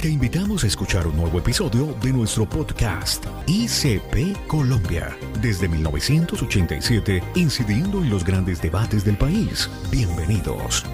Te 0.00 0.08
invitamos 0.08 0.62
a 0.62 0.68
escuchar 0.68 1.08
un 1.08 1.16
nuevo 1.16 1.40
episodio 1.40 1.92
de 2.00 2.12
nuestro 2.12 2.48
podcast 2.48 3.24
ICP 3.48 4.46
Colombia, 4.46 5.18
desde 5.42 5.68
1987, 5.68 7.20
incidiendo 7.34 7.98
en 7.98 8.08
los 8.08 8.24
grandes 8.24 8.62
debates 8.62 9.04
del 9.04 9.16
país. 9.16 9.68
Bienvenidos. 9.90 10.84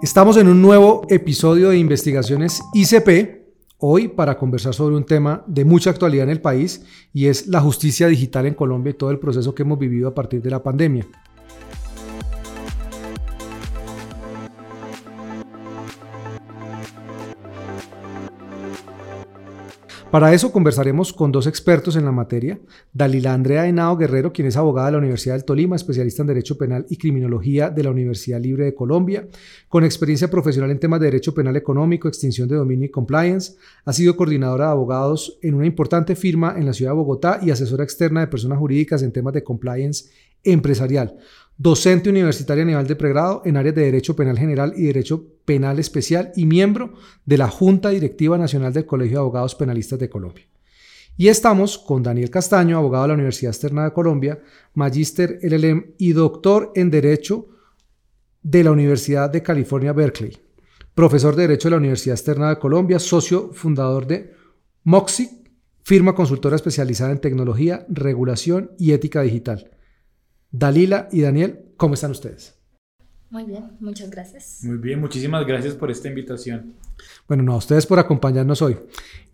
Estamos 0.00 0.36
en 0.36 0.46
un 0.46 0.62
nuevo 0.62 1.02
episodio 1.08 1.70
de 1.70 1.78
Investigaciones 1.78 2.62
ICP 2.72 3.41
hoy 3.84 4.06
para 4.06 4.38
conversar 4.38 4.74
sobre 4.74 4.94
un 4.94 5.04
tema 5.04 5.42
de 5.48 5.64
mucha 5.64 5.90
actualidad 5.90 6.22
en 6.24 6.30
el 6.30 6.40
país 6.40 6.84
y 7.12 7.26
es 7.26 7.48
la 7.48 7.60
justicia 7.60 8.06
digital 8.06 8.46
en 8.46 8.54
Colombia 8.54 8.90
y 8.90 8.94
todo 8.94 9.10
el 9.10 9.18
proceso 9.18 9.56
que 9.56 9.62
hemos 9.64 9.78
vivido 9.78 10.08
a 10.08 10.14
partir 10.14 10.40
de 10.40 10.50
la 10.50 10.62
pandemia. 10.62 11.04
Para 20.12 20.34
eso 20.34 20.52
conversaremos 20.52 21.10
con 21.10 21.32
dos 21.32 21.46
expertos 21.46 21.96
en 21.96 22.04
la 22.04 22.12
materia, 22.12 22.60
Dalila 22.92 23.32
Andrea 23.32 23.66
Henao 23.66 23.96
Guerrero, 23.96 24.30
quien 24.30 24.46
es 24.46 24.58
abogada 24.58 24.88
de 24.88 24.92
la 24.92 24.98
Universidad 24.98 25.36
del 25.36 25.46
Tolima, 25.46 25.74
especialista 25.74 26.20
en 26.20 26.26
Derecho 26.26 26.58
Penal 26.58 26.84
y 26.90 26.98
Criminología 26.98 27.70
de 27.70 27.82
la 27.82 27.92
Universidad 27.92 28.38
Libre 28.38 28.66
de 28.66 28.74
Colombia, 28.74 29.26
con 29.70 29.84
experiencia 29.84 30.28
profesional 30.28 30.70
en 30.70 30.78
temas 30.78 31.00
de 31.00 31.06
Derecho 31.06 31.32
Penal 31.32 31.56
Económico, 31.56 32.08
Extinción 32.08 32.46
de 32.46 32.56
Dominio 32.56 32.84
y 32.84 32.90
Compliance, 32.90 33.54
ha 33.86 33.92
sido 33.94 34.14
coordinadora 34.14 34.66
de 34.66 34.72
abogados 34.72 35.38
en 35.40 35.54
una 35.54 35.64
importante 35.64 36.14
firma 36.14 36.56
en 36.58 36.66
la 36.66 36.74
ciudad 36.74 36.90
de 36.90 36.96
Bogotá 36.96 37.40
y 37.40 37.50
asesora 37.50 37.82
externa 37.82 38.20
de 38.20 38.26
personas 38.26 38.58
jurídicas 38.58 39.02
en 39.02 39.12
temas 39.12 39.32
de 39.32 39.42
compliance 39.42 40.10
empresarial. 40.44 41.16
Docente 41.56 42.10
universitaria 42.10 42.64
a 42.64 42.66
nivel 42.66 42.86
de 42.86 42.96
pregrado 42.96 43.42
en 43.44 43.56
áreas 43.56 43.74
de 43.74 43.84
Derecho 43.84 44.16
Penal 44.16 44.38
General 44.38 44.72
y 44.76 44.84
Derecho 44.84 45.26
Penal 45.44 45.78
Especial 45.78 46.32
y 46.34 46.46
miembro 46.46 46.94
de 47.24 47.38
la 47.38 47.48
Junta 47.48 47.90
Directiva 47.90 48.38
Nacional 48.38 48.72
del 48.72 48.86
Colegio 48.86 49.18
de 49.18 49.20
Abogados 49.20 49.54
Penalistas 49.54 49.98
de 49.98 50.08
Colombia. 50.08 50.46
Y 51.16 51.28
estamos 51.28 51.78
con 51.78 52.02
Daniel 52.02 52.30
Castaño, 52.30 52.78
abogado 52.78 53.04
de 53.04 53.08
la 53.08 53.14
Universidad 53.14 53.52
Externa 53.52 53.84
de 53.84 53.92
Colombia, 53.92 54.40
magíster 54.74 55.38
LLM 55.42 55.94
y 55.98 56.12
doctor 56.14 56.72
en 56.74 56.90
Derecho 56.90 57.48
de 58.42 58.64
la 58.64 58.72
Universidad 58.72 59.30
de 59.30 59.42
California, 59.42 59.92
Berkeley, 59.92 60.36
profesor 60.94 61.36
de 61.36 61.42
Derecho 61.42 61.68
de 61.68 61.72
la 61.72 61.76
Universidad 61.76 62.16
Externa 62.16 62.48
de 62.48 62.58
Colombia, 62.58 62.98
socio 62.98 63.50
fundador 63.52 64.06
de 64.06 64.32
MOXIC, 64.84 65.30
firma 65.84 66.14
consultora 66.14 66.56
especializada 66.56 67.12
en 67.12 67.20
tecnología, 67.20 67.86
regulación 67.88 68.72
y 68.78 68.92
ética 68.92 69.20
digital 69.20 69.70
Dalila 70.52 71.08
y 71.10 71.22
Daniel, 71.22 71.60
¿cómo 71.78 71.94
están 71.94 72.10
ustedes? 72.10 72.58
Muy 73.30 73.44
bien, 73.44 73.70
muchas 73.80 74.10
gracias. 74.10 74.58
Muy 74.62 74.76
bien, 74.76 75.00
muchísimas 75.00 75.46
gracias 75.46 75.74
por 75.74 75.90
esta 75.90 76.08
invitación. 76.08 76.74
Bueno, 77.26 77.42
no, 77.42 77.54
a 77.54 77.56
ustedes 77.56 77.86
por 77.86 77.98
acompañarnos 77.98 78.60
hoy. 78.60 78.76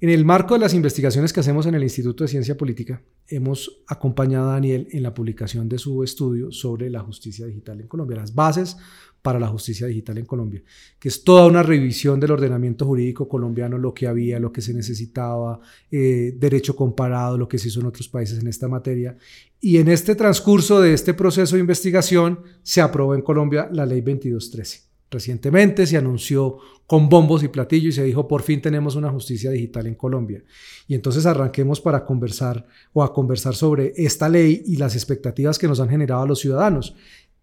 En 0.01 0.11
el 0.11 0.25
marco 0.25 0.55
de 0.55 0.61
las 0.61 0.75
investigaciones 0.75 1.33
que 1.33 1.41
hacemos 1.41 1.67
en 1.67 1.75
el 1.75 1.83
Instituto 1.83 2.23
de 2.23 2.29
Ciencia 2.29 2.57
Política, 2.57 3.03
hemos 3.27 3.83
acompañado 3.89 4.49
a 4.49 4.53
Daniel 4.53 4.87
en 4.93 5.03
la 5.03 5.13
publicación 5.13 5.69
de 5.69 5.79
su 5.79 6.05
estudio 6.05 6.53
sobre 6.53 6.89
la 6.89 7.01
justicia 7.01 7.47
digital 7.47 7.81
en 7.81 7.89
Colombia, 7.89 8.19
las 8.19 8.33
bases 8.33 8.77
para 9.23 9.39
la 9.39 9.49
justicia 9.49 9.87
digital 9.87 10.19
en 10.19 10.27
Colombia, 10.27 10.63
que 10.99 11.09
es 11.09 11.25
toda 11.25 11.47
una 11.47 11.63
revisión 11.63 12.21
del 12.21 12.33
ordenamiento 12.33 12.87
jurídico 12.87 13.29
colombiano, 13.29 13.77
lo 13.77 13.93
que 13.93 14.07
había, 14.07 14.39
lo 14.39 14.53
que 14.53 14.63
se 14.63 14.73
necesitaba, 14.73 15.61
eh, 15.91 16.35
derecho 16.37 16.77
comparado, 16.77 17.37
lo 17.37 17.49
que 17.49 17.59
se 17.59 17.69
hizo 17.69 17.81
en 17.81 17.87
otros 17.87 18.09
países 18.09 18.39
en 18.39 18.47
esta 18.47 18.69
materia. 18.69 19.17
Y 19.61 19.79
en 19.79 19.89
este 19.89 20.15
transcurso 20.15 20.81
de 20.81 20.95
este 20.95 21.15
proceso 21.15 21.57
de 21.57 21.61
investigación 21.61 22.41
se 22.63 22.81
aprobó 22.81 23.15
en 23.15 23.23
Colombia 23.23 23.69
la 23.73 23.85
ley 23.85 24.01
2213. 24.01 24.89
Recientemente 25.11 25.87
se 25.87 25.97
anunció 25.97 26.59
con 26.87 27.09
bombos 27.09 27.43
y 27.43 27.49
platillos 27.49 27.95
y 27.95 27.97
se 27.97 28.05
dijo 28.05 28.29
por 28.29 28.43
fin 28.43 28.61
tenemos 28.61 28.95
una 28.95 29.11
justicia 29.11 29.51
digital 29.51 29.87
en 29.87 29.95
Colombia. 29.95 30.45
Y 30.87 30.95
entonces 30.95 31.25
arranquemos 31.25 31.81
para 31.81 32.05
conversar 32.05 32.67
o 32.93 33.03
a 33.03 33.13
conversar 33.13 33.55
sobre 33.55 33.95
esta 33.97 34.29
ley 34.29 34.63
y 34.67 34.77
las 34.77 34.95
expectativas 34.95 35.59
que 35.59 35.67
nos 35.67 35.81
han 35.81 35.89
generado 35.89 36.27
los 36.27 36.41
ciudadanos. 36.41 36.95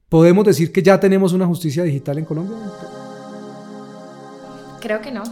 ¿Podemos 0.09 0.45
decir 0.45 0.71
que 0.71 0.83
ya 0.83 0.99
tenemos 0.99 1.33
una 1.33 1.47
justicia 1.47 1.83
digital 1.83 2.19
en 2.19 2.25
Colombia? 2.25 2.57
Creo 4.79 5.01
que 5.01 5.11
no. 5.11 5.23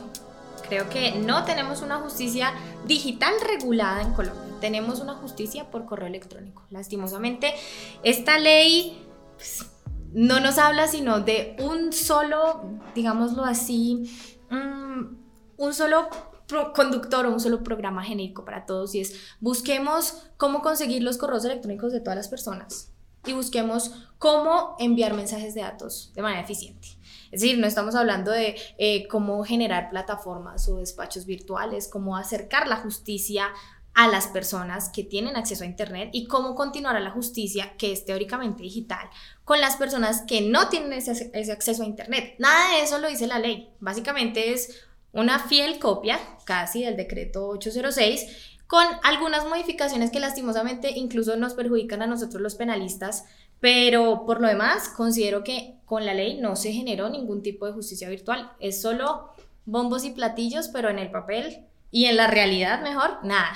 Creo 0.68 0.90
que 0.90 1.12
no 1.20 1.44
tenemos 1.46 1.84
una 1.84 1.98
justicia 1.98 2.54
digital 2.88 3.34
regulada 3.48 4.02
en 4.02 4.14
Colombia. 4.14 4.42
Tenemos 4.62 5.00
una 5.00 5.14
justicia 5.14 5.70
por 5.70 5.86
correo 5.86 6.08
electrónico. 6.08 6.64
Lastimosamente, 6.72 7.54
esta 8.02 8.40
ley 8.40 9.06
pues, 9.36 9.64
no 10.12 10.40
nos 10.40 10.58
habla 10.58 10.88
sino 10.88 11.20
de 11.20 11.56
un 11.60 11.94
solo, 11.94 12.80
digámoslo 12.96 13.46
así, 13.46 14.10
mm, 14.50 15.16
un 15.58 15.74
solo 15.74 16.08
conductor 16.74 17.28
o 17.28 17.32
un 17.32 17.40
solo 17.40 17.64
programa 17.64 18.04
genérico 18.04 18.44
para 18.44 18.66
todos 18.66 18.96
y 18.96 19.02
es 19.02 19.16
busquemos 19.40 20.30
cómo 20.38 20.62
conseguir 20.62 21.02
los 21.02 21.18
correos 21.18 21.46
electrónicos 21.46 21.94
de 21.94 22.00
todas 22.00 22.18
las 22.18 22.28
personas 22.28 22.93
y 23.26 23.34
busquemos 23.34 23.92
cómo 24.18 24.76
enviar 24.80 25.14
mensajes 25.14 25.54
de 25.54 25.62
datos 25.62 26.12
de 26.16 26.22
manera 26.22 26.42
eficiente. 26.42 26.88
Es 27.32 27.42
decir, 27.42 27.58
no 27.58 27.68
estamos 27.68 27.96
hablando 27.96 28.32
de 28.32 28.56
eh, 28.78 29.08
cómo 29.08 29.44
generar 29.44 29.90
plataformas 29.90 30.68
o 30.70 30.78
despachos 30.78 31.26
virtuales, 31.26 31.88
cómo 31.88 32.16
acercar 32.16 32.68
la 32.68 32.78
justicia 32.78 33.48
a 33.96 34.08
las 34.08 34.28
personas 34.28 34.90
que 34.90 35.04
tienen 35.04 35.36
acceso 35.36 35.64
a 35.64 35.68
Internet 35.68 36.10
y 36.14 36.28
cómo 36.28 36.56
continuar 36.56 36.96
a 36.96 37.00
la 37.00 37.12
justicia 37.12 37.76
que 37.78 37.92
es 37.92 38.06
teóricamente 38.06 38.64
digital 38.64 39.10
con 39.44 39.62
las 39.62 39.76
personas 39.76 40.24
que 40.24 40.42
no 40.42 40.70
tienen 40.70 40.94
ese 40.94 41.52
acceso 41.52 41.84
a 41.84 41.86
Internet. 41.86 42.36
Nada 42.40 42.76
de 42.76 42.84
eso 42.84 42.98
lo 42.98 43.08
dice 43.08 43.28
la 43.28 43.40
ley. 43.40 43.70
Básicamente 43.80 44.54
es 44.54 44.84
una 45.12 45.40
fiel 45.40 45.80
copia 45.80 46.20
casi 46.46 46.84
del 46.84 46.98
decreto 46.98 47.48
806 47.48 48.53
con 48.68 48.85
algunas 49.03 49.46
modificaciones 49.46 50.12
que 50.12 50.19
lastimosamente 50.19 50.91
incluso 50.91 51.35
nos 51.35 51.53
perjudican 51.53 52.01
a 52.01 52.07
nosotros 52.07 52.41
los 52.41 52.56
penalistas, 52.56 53.25
pero 53.59 54.25
por 54.25 54.41
lo 54.41 54.47
demás 54.47 54.90
considero 54.90 55.44
que 55.44 55.75
con 55.85 56.06
la 56.06 56.13
ley 56.13 56.40
no 56.40 56.56
se 56.56 56.72
generó 56.72 57.09
ningún 57.09 57.44
tipo 57.44 57.66
de 57.66 57.74
justicia 57.74 58.09
virtual, 58.09 58.51
es 58.59 58.81
solo 58.81 59.29
bombos 59.66 60.06
y 60.06 60.12
platillos, 60.12 60.69
pero 60.69 60.90
en 60.90 61.00
el 61.00 61.12
papel 61.12 61.66
y 61.91 62.06
en 62.06 62.18
la 62.18 62.28
realidad 62.28 62.81
mejor, 62.84 63.24
nada. 63.24 63.53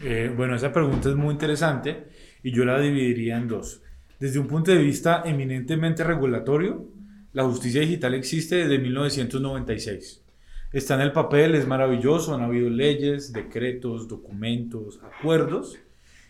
Eh, 0.00 0.32
bueno, 0.34 0.56
esa 0.56 0.72
pregunta 0.72 1.08
es 1.08 1.16
muy 1.16 1.32
interesante 1.32 2.08
y 2.42 2.52
yo 2.52 2.64
la 2.64 2.80
dividiría 2.80 3.36
en 3.36 3.48
dos. 3.48 3.82
Desde 4.18 4.38
un 4.38 4.48
punto 4.48 4.70
de 4.70 4.78
vista 4.78 5.22
eminentemente 5.24 6.02
regulatorio, 6.02 6.88
la 7.32 7.44
justicia 7.44 7.80
digital 7.82 8.14
existe 8.14 8.56
desde 8.56 8.78
1996 8.78 10.24
está 10.72 10.94
en 10.94 11.00
el 11.00 11.12
papel, 11.12 11.54
es 11.54 11.66
maravilloso, 11.66 12.34
han 12.34 12.42
habido 12.42 12.68
leyes, 12.68 13.32
decretos, 13.32 14.08
documentos, 14.08 15.00
acuerdos, 15.02 15.78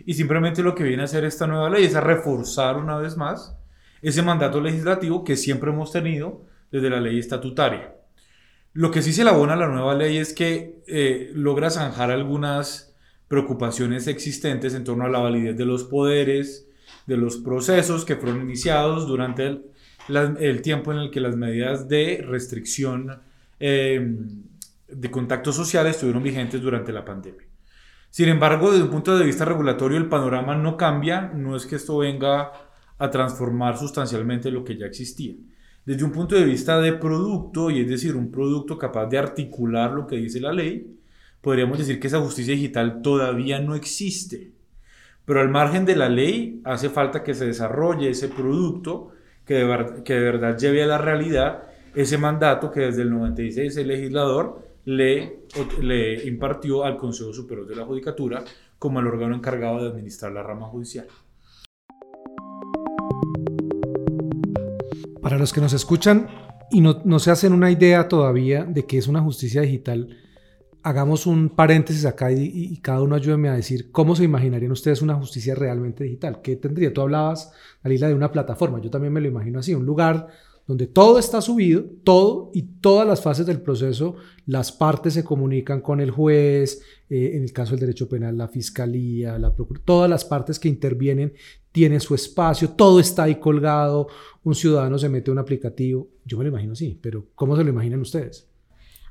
y 0.04 0.15
simplemente 0.15 0.62
lo 0.62 0.75
que 0.75 0.84
viene 0.84 1.03
a 1.03 1.06
hacer 1.06 1.25
esta 1.25 1.47
nueva 1.47 1.71
ley 1.71 1.84
es 1.84 1.94
a 1.94 2.00
reforzar 2.00 2.77
una 2.77 2.98
vez 2.98 3.16
más 3.16 3.56
ese 4.00 4.22
mandato 4.22 4.60
legislativo 4.60 5.25
que 5.25 5.37
siempre 5.37 5.71
hemos 5.71 5.91
tenido 5.93 6.44
desde 6.71 6.91
la 6.91 7.00
ley 7.00 7.19
estatutaria. 7.19 7.94
Lo 8.72 8.91
que 8.91 9.03
sí 9.03 9.12
se 9.12 9.22
abona 9.22 9.54
a 9.54 9.56
la 9.56 9.66
nueva 9.66 9.94
ley 9.94 10.19
es 10.19 10.32
que 10.32 10.82
eh, 10.87 11.32
logra 11.34 11.71
zanjar 11.71 12.12
algunas 12.12 12.94
preocupaciones 13.27 14.06
existentes 14.06 14.75
en 14.75 14.84
torno 14.84 15.04
a 15.04 15.09
la 15.09 15.19
validez 15.19 15.56
de 15.56 15.65
los 15.65 15.84
poderes, 15.84 16.69
de 17.06 17.16
los 17.16 17.38
procesos 17.38 18.04
que 18.04 18.16
fueron 18.16 18.43
iniciados 18.43 19.06
durante 19.06 19.62
el 20.09 20.62
tiempo 20.62 20.93
en 20.93 20.98
el 20.98 21.10
que 21.10 21.21
las 21.21 21.37
medidas 21.37 21.88
de 21.88 22.25
restricción 22.27 23.21
Em, 23.60 24.44
de 24.88 25.10
contactos 25.10 25.54
sociales 25.54 25.96
estuvieron 25.96 26.22
vigentes 26.22 26.60
durante 26.62 26.92
la 26.92 27.04
pandemia. 27.04 27.46
Sin 28.10 28.28
embargo, 28.28 28.70
desde 28.70 28.84
un 28.84 28.91
punto 28.91 29.19
de 29.19 29.24
vista 29.24 29.44
regulatorio, 29.44 29.98
el 29.98 30.08
panorama 30.08 30.54
no 30.54 30.76
cambia, 30.76 31.30
no 31.34 31.56
es 31.56 31.66
que 31.66 31.76
esto 31.76 31.98
venga 31.98 32.53
a 32.97 33.10
transformar 33.10 33.77
sustancialmente 33.77 34.50
lo 34.50 34.65
que 34.65 34.78
ya 34.78 34.86
existía. 34.86 35.34
Desde 35.84 36.04
un 36.04 36.12
punto 36.12 36.34
de 36.34 36.44
vista 36.44 36.80
de 36.80 36.94
producto, 36.94 37.71
y 37.71 37.80
es 37.80 37.88
decir, 37.88 38.16
un 38.16 38.30
producto 38.30 38.78
capaz 38.78 39.06
de 39.06 39.18
articular 39.18 39.92
lo 39.92 40.06
que 40.06 40.16
dice 40.16 40.41
la 40.41 40.53
ley, 40.53 40.98
podríamos 41.41 41.78
decir 41.78 42.00
que 42.00 42.06
esa 42.06 42.21
justicia 42.21 42.54
digital 42.54 43.03
todavía 43.03 43.60
no 43.60 43.74
existe. 43.74 44.53
Pero 45.24 45.41
al 45.41 45.50
margen 45.50 45.84
de 45.84 45.97
la 45.97 46.09
ley, 46.09 46.62
hace 46.65 46.88
falta 46.88 47.22
que 47.22 47.34
se 47.34 47.47
desarrolle 47.47 48.10
ese 48.10 48.28
producto 48.28 49.12
que 49.44 49.54
de, 49.54 50.03
que 50.03 50.15
de 50.15 50.21
verdad 50.21 50.56
lleve 50.59 50.83
a 50.83 50.86
la 50.86 50.98
realidad 50.98 51.67
ese 51.94 52.18
mandato 52.18 52.70
que 52.70 52.80
desde 52.80 53.02
el 53.02 53.10
96 53.10 53.76
el 53.76 53.88
legislador 53.88 54.62
le, 54.84 55.40
le 55.80 56.26
impartió 56.26 56.84
al 56.84 56.96
Consejo 56.96 57.32
Superior 57.32 57.66
de 57.66 57.76
la 57.76 57.84
Judicatura 57.84 58.44
como 58.78 59.00
el 59.00 59.06
órgano 59.06 59.34
encargado 59.34 59.82
de 59.82 59.88
administrar 59.88 60.32
la 60.32 60.42
rama 60.42 60.66
judicial. 60.66 61.06
Para 65.20 65.36
los 65.36 65.52
que 65.52 65.60
nos 65.60 65.72
escuchan 65.72 66.28
y 66.70 66.80
no, 66.80 67.02
no 67.04 67.18
se 67.18 67.30
hacen 67.30 67.52
una 67.52 67.70
idea 67.70 68.08
todavía 68.08 68.64
de 68.64 68.86
qué 68.86 68.98
es 68.98 69.08
una 69.08 69.20
justicia 69.20 69.62
digital, 69.62 70.16
hagamos 70.82 71.26
un 71.26 71.50
paréntesis 71.50 72.06
acá 72.06 72.30
y, 72.32 72.76
cada 72.80 73.02
uno 73.02 73.14
ayúdeme 73.14 73.48
a 73.48 73.54
decir 73.54 73.90
cómo 73.90 74.16
se 74.16 74.24
imaginarían 74.24 74.72
ustedes 74.72 75.02
una 75.02 75.14
justicia 75.14 75.54
realmente 75.54 76.04
digital. 76.04 76.40
¿Qué 76.42 76.56
tendría? 76.56 76.92
Tú 76.92 77.02
hablabas, 77.02 77.52
Alila, 77.82 78.08
de 78.08 78.14
una 78.14 78.32
plataforma. 78.32 78.80
Yo 78.80 78.90
también 78.90 79.12
me 79.12 79.20
lo 79.20 79.28
imagino 79.28 79.58
así, 79.58 79.74
un 79.74 79.84
lugar 79.84 80.28
donde 80.68 80.86
todo 80.86 81.18
está 81.18 81.41
subido, 81.41 81.82
todo 82.04 82.50
y 82.53 82.62
todas 82.62 83.09
las 83.09 83.22
fases 83.22 83.47
del 83.47 83.62
proceso, 83.62 84.16
las 84.44 84.70
partes 84.70 85.15
se 85.15 85.24
comunican 85.24 85.80
con 85.80 85.98
el 85.98 86.10
juez, 86.10 86.82
eh, 87.09 87.30
en 87.36 87.42
el 87.42 87.54
caso 87.54 87.70
del 87.70 87.80
derecho 87.80 88.06
penal, 88.06 88.36
la 88.36 88.48
fiscalía, 88.48 89.38
la 89.38 89.54
procuraduría, 89.54 89.86
todas 89.86 90.10
las 90.10 90.26
partes 90.26 90.59
que 90.59 90.68
intervienen 90.68 91.32
tienen 91.72 92.03
su 92.03 92.15
espacio, 92.15 92.68
todo 92.68 93.00
está 93.00 93.22
ahí 93.22 93.36
colgado, 93.36 94.09
un 94.44 94.54
ciudadano 94.54 94.98
se 94.98 95.09
mete 95.09 95.30
a 95.30 95.32
un 95.32 95.38
aplicativo. 95.38 96.09
Yo 96.26 96.36
me 96.36 96.44
lo 96.44 96.50
imagino 96.50 96.74
así, 96.74 96.98
pero 97.00 97.28
¿cómo 97.34 97.56
se 97.56 97.64
lo 97.64 97.71
imaginan 97.71 98.00
ustedes? 98.00 98.47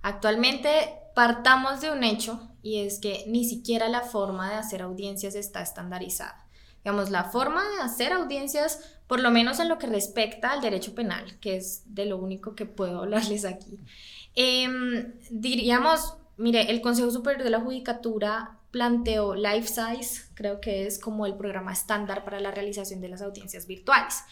Actualmente 0.04 0.70
partamos 1.16 1.82
de 1.82 1.92
un 1.92 2.04
hecho 2.04 2.52
y 2.62 2.82
es 2.82 3.00
que 3.00 3.24
ni 3.28 3.46
siquiera 3.46 3.90
la 3.90 4.02
forma 4.02 4.52
de 4.52 4.58
hacer 4.58 4.84
audiencias 4.84 5.34
está 5.34 5.64
estandarizada. 5.64 6.47
Digamos, 6.88 7.10
la 7.10 7.26
forma 7.26 7.68
de 7.68 7.82
hacer 7.82 8.14
audiencias, 8.14 8.98
por 9.08 9.20
lo 9.20 9.30
menos 9.30 9.60
en 9.60 9.68
lo 9.68 9.78
que 9.78 9.88
respecta 9.88 10.54
al 10.54 10.62
derecho 10.62 10.96
penal, 10.96 11.38
que 11.42 11.58
es 11.58 11.84
de 11.94 12.06
lo 12.06 12.16
único 12.16 12.56
que 12.56 12.66
puedo 12.66 13.00
hablarles 13.04 13.44
aquí, 13.44 13.78
em, 14.36 15.12
diríamos, 15.30 16.16
mire, 16.38 16.72
el 16.72 16.80
Consejo 16.80 17.12
Superior 17.12 17.44
de 17.44 17.50
la 17.50 17.60
Judicatura 17.60 18.60
planteó 18.72 19.36
Life 19.36 19.68
Size, 19.68 20.30
creo 20.34 20.62
que 20.62 20.88
es 20.88 20.98
como 20.98 21.26
el 21.26 21.36
programa 21.36 21.74
estándar 21.74 22.24
para 22.24 22.40
la 22.40 22.52
realización 22.52 23.02
de 23.02 23.10
las 23.10 23.22
audiencias 23.22 23.68
virtuales. 23.68 24.24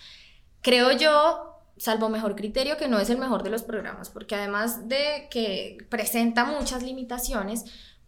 Creo 0.61 0.93
yo 0.93 1.59
salvo 1.75 2.07
mejor 2.07 2.37
criterio, 2.37 2.77
que 2.77 2.87
no 2.87 2.99
es 2.99 3.09
el 3.09 3.17
mejor 3.17 3.43
de 3.43 3.49
los 3.49 3.63
programas, 3.63 4.09
porque 4.09 4.35
además 4.35 4.87
de 4.87 5.27
que 5.29 5.77
presenta 5.89 6.45
muchas 6.45 6.83
limitaciones, 6.83 7.65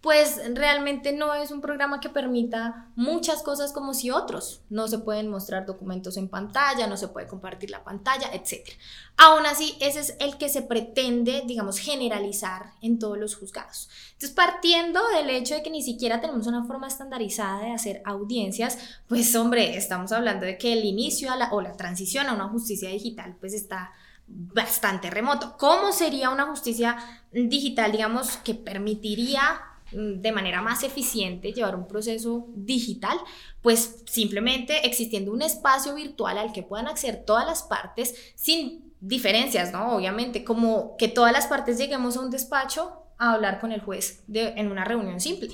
pues 0.07 0.39
realmente 0.54 1.12
no 1.12 1.33
es 1.33 1.51
un 1.51 1.59
programa 1.59 2.00
que 2.00 2.07
permita 2.07 2.88
muchas 2.95 3.44
cosas 3.44 3.74
como 3.74 3.94
si 3.94 4.09
otros. 4.09 4.62
No 4.69 4.88
se 4.88 5.00
pueden 5.00 5.27
mostrar 5.27 5.65
documentos 5.65 6.15
en 6.15 6.30
pantalla, 6.30 6.88
no 6.88 6.95
se 6.95 7.09
puede 7.09 7.27
compartir 7.27 7.71
la 7.71 7.83
pantalla, 7.83 8.30
etc. 8.31 8.69
Aún 9.18 9.45
así, 9.45 9.75
ese 9.81 10.00
es 10.00 10.15
el 10.21 10.38
que 10.38 10.48
se 10.48 10.62
pretende, 10.62 11.44
digamos, 11.45 11.80
generalizar 11.80 12.71
en 12.81 13.00
todos 13.00 13.18
los 13.18 13.36
juzgados. 13.36 13.89
Entonces, 14.13 14.31
partiendo 14.31 15.06
del 15.09 15.30
hecho 15.30 15.56
de 15.56 15.62
que 15.62 15.71
ni 15.71 15.83
siquiera 15.83 16.21
tenemos 16.21 16.48
una 16.48 16.63
forma 16.63 16.88
estandarizada 16.88 17.65
de 17.65 17.74
hacer 17.74 18.01
audiencias, 18.06 18.77
pues 19.09 19.36
hombre, 19.36 19.75
estamos 19.75 20.13
hablando 20.13 20.45
de 20.45 20.57
que 20.57 20.71
el 20.71 20.86
inicio 20.86 21.33
a 21.33 21.36
la, 21.36 21.51
o 21.51 21.59
la 21.59 21.74
transición 21.74 22.27
a 22.27 22.33
una 22.33 22.48
justicia 22.48 22.88
digital 22.88 23.36
pues 23.42 23.54
está 23.54 23.92
bastante 24.27 25.09
remoto. 25.09 25.57
¿Cómo 25.57 25.92
sería 25.92 26.30
una 26.30 26.45
justicia 26.45 26.98
digital, 27.33 27.92
digamos, 27.92 28.38
que 28.38 28.56
permitiría 28.56 29.62
de 29.91 30.31
manera 30.31 30.61
más 30.61 30.83
eficiente 30.83 31.53
llevar 31.53 31.75
un 31.75 31.87
proceso 31.87 32.47
digital, 32.55 33.17
pues 33.61 34.03
simplemente 34.05 34.85
existiendo 34.85 35.31
un 35.31 35.41
espacio 35.41 35.95
virtual 35.95 36.37
al 36.37 36.51
que 36.51 36.63
puedan 36.63 36.87
acceder 36.87 37.23
todas 37.25 37.45
las 37.45 37.63
partes 37.63 38.15
sin 38.35 38.93
diferencias, 38.99 39.71
¿no? 39.71 39.95
Obviamente, 39.95 40.43
como 40.43 40.97
que 40.97 41.07
todas 41.07 41.31
las 41.31 41.47
partes 41.47 41.77
lleguemos 41.77 42.17
a 42.17 42.21
un 42.21 42.31
despacho 42.31 43.03
a 43.17 43.33
hablar 43.33 43.59
con 43.59 43.71
el 43.71 43.81
juez 43.81 44.23
en 44.33 44.71
una 44.71 44.83
reunión 44.83 45.19
simple. 45.19 45.49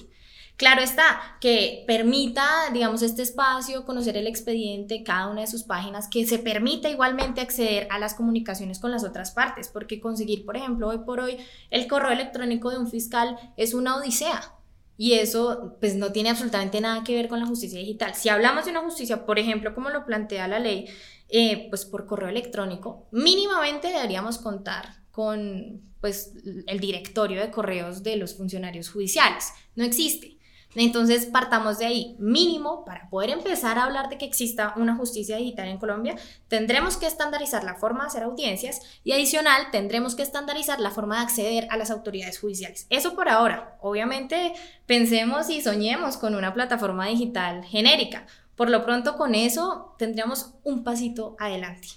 Claro 0.56 0.82
está, 0.82 1.38
que 1.42 1.84
permita, 1.88 2.70
digamos, 2.72 3.02
este 3.02 3.24
espacio, 3.24 3.86
conocer 3.86 4.18
el 4.18 4.28
expediente, 4.28 5.04
cada 5.04 5.28
una 5.30 5.42
de 5.42 5.48
sus 5.48 5.64
páginas, 5.64 6.08
que 6.08 6.28
se 6.28 6.38
permita 6.38 6.90
igualmente 6.90 7.42
acceder 7.42 7.88
a 7.90 7.98
las 7.98 8.14
comunicaciones 8.14 8.80
con 8.80 8.92
las 8.92 9.04
otras 9.04 9.32
partes, 9.32 9.70
porque 9.70 10.00
conseguir, 10.00 10.46
por 10.46 10.56
ejemplo, 10.56 10.88
hoy 10.90 11.00
por 11.00 11.20
hoy 11.20 11.38
el 11.72 11.88
correo 11.88 12.12
electrónico 12.12 12.70
de 12.70 12.78
un 12.78 12.90
fiscal 12.90 13.38
es 13.58 13.74
una 13.74 13.96
odisea. 13.96 14.54
Y 14.96 15.14
eso 15.14 15.76
pues 15.80 15.96
no 15.96 16.12
tiene 16.12 16.30
absolutamente 16.30 16.80
nada 16.80 17.04
que 17.04 17.16
ver 17.16 17.28
con 17.28 17.40
la 17.40 17.48
justicia 17.48 17.80
digital. 17.80 18.14
Si 18.14 18.30
hablamos 18.30 18.66
de 18.66 18.72
una 18.72 18.82
justicia, 18.82 19.26
por 19.26 19.40
ejemplo, 19.40 19.74
como 19.74 19.90
lo 19.90 20.06
plantea 20.06 20.48
la 20.48 20.60
ley, 20.60 20.86
eh, 21.30 21.68
pues 21.70 21.84
por 21.86 22.06
correo 22.06 22.30
electrónico, 22.30 23.08
mínimamente 23.12 23.88
deberíamos 23.88 24.38
contar 24.38 25.04
con 25.10 25.82
pues 26.00 26.34
el 26.68 26.80
directorio 26.80 27.42
de 27.42 27.50
correos 27.50 28.04
de 28.04 28.18
los 28.18 28.36
funcionarios 28.36 28.90
judiciales. 28.90 29.52
No 29.76 29.84
existe. 29.84 30.38
Entonces, 30.75 31.25
partamos 31.25 31.80
de 31.80 31.86
ahí. 31.86 32.16
Mínimo, 32.20 32.84
para 32.86 33.10
poder 33.10 33.30
empezar 33.30 33.78
a 33.78 33.84
hablar 33.84 34.10
de 34.10 34.18
que 34.18 34.25
exista 34.25 34.74
una 34.75 34.96
justicia 34.96 35.38
digital 35.38 35.68
en 35.68 35.78
Colombia, 35.78 36.16
tendremos 36.48 36.98
que 36.98 37.06
estandarizar 37.06 37.64
la 37.64 37.75
forma 37.75 38.02
de 38.02 38.08
hacer 38.08 38.24
audiencias 38.24 38.81
y 39.04 39.12
adicional, 39.12 39.70
tendremos 39.72 40.16
que 40.16 40.24
estandarizar 40.24 40.80
la 40.80 40.92
forma 40.92 41.18
de 41.18 41.24
acceder 41.24 41.68
a 41.70 41.78
las 41.78 41.92
autoridades 41.92 42.40
judiciales. 42.40 42.88
Eso 42.90 43.16
por 43.16 43.30
ahora. 43.30 43.78
Obviamente, 43.81 44.54
pensemos 44.86 45.50
y 45.50 45.62
soñemos 45.62 46.18
con 46.18 46.36
una 46.36 46.54
plataforma 46.54 47.08
digital 47.08 47.64
genérica. 47.64 48.26
Por 48.56 48.69
lo 48.69 48.84
pronto, 48.84 49.16
con 49.16 49.36
eso 49.36 49.96
tendríamos 49.98 50.54
un 50.64 50.84
pasito 50.84 51.36
adelante 51.40 51.88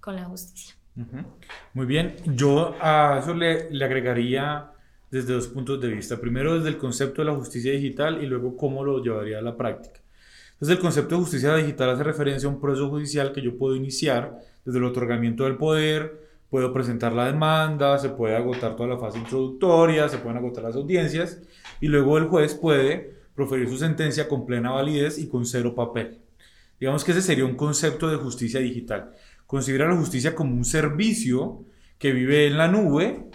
con 0.00 0.16
la 0.16 0.24
justicia. 0.24 0.74
Muy 1.74 1.84
bien, 1.84 2.16
yo 2.24 2.74
a 2.80 3.18
eso 3.20 3.34
le, 3.34 3.70
le 3.70 3.84
agregaría 3.84 4.70
desde 5.10 5.34
dos 5.34 5.48
puntos 5.48 5.80
de 5.80 5.88
vista. 5.88 6.20
Primero 6.20 6.56
desde 6.56 6.68
el 6.68 6.78
concepto 6.78 7.22
de 7.22 7.26
la 7.26 7.34
justicia 7.36 7.72
digital 7.72 8.22
y 8.22 8.26
luego 8.26 8.56
cómo 8.56 8.84
lo 8.84 9.02
llevaría 9.02 9.38
a 9.38 9.42
la 9.42 9.56
práctica. 9.56 10.00
Entonces 10.52 10.76
el 10.76 10.82
concepto 10.82 11.14
de 11.14 11.20
justicia 11.20 11.54
digital 11.54 11.90
hace 11.90 12.02
referencia 12.02 12.48
a 12.48 12.52
un 12.52 12.60
proceso 12.60 12.88
judicial 12.88 13.32
que 13.32 13.42
yo 13.42 13.58
puedo 13.58 13.76
iniciar 13.76 14.38
desde 14.64 14.78
el 14.78 14.84
otorgamiento 14.84 15.44
del 15.44 15.56
poder, 15.56 16.26
puedo 16.48 16.72
presentar 16.72 17.12
la 17.12 17.26
demanda, 17.26 17.98
se 17.98 18.08
puede 18.08 18.36
agotar 18.36 18.74
toda 18.74 18.88
la 18.88 18.98
fase 18.98 19.18
introductoria, 19.18 20.08
se 20.08 20.18
pueden 20.18 20.38
agotar 20.38 20.64
las 20.64 20.76
audiencias 20.76 21.42
y 21.80 21.88
luego 21.88 22.16
el 22.18 22.24
juez 22.24 22.54
puede 22.54 23.16
proferir 23.34 23.68
su 23.68 23.76
sentencia 23.76 24.28
con 24.28 24.46
plena 24.46 24.70
validez 24.70 25.18
y 25.18 25.28
con 25.28 25.44
cero 25.44 25.74
papel. 25.74 26.18
Digamos 26.80 27.04
que 27.04 27.12
ese 27.12 27.22
sería 27.22 27.44
un 27.44 27.54
concepto 27.54 28.08
de 28.08 28.16
justicia 28.16 28.60
digital. 28.60 29.12
Considera 29.46 29.88
la 29.88 29.96
justicia 29.96 30.34
como 30.34 30.54
un 30.54 30.64
servicio 30.64 31.64
que 31.98 32.12
vive 32.12 32.46
en 32.46 32.58
la 32.58 32.68
nube 32.68 33.28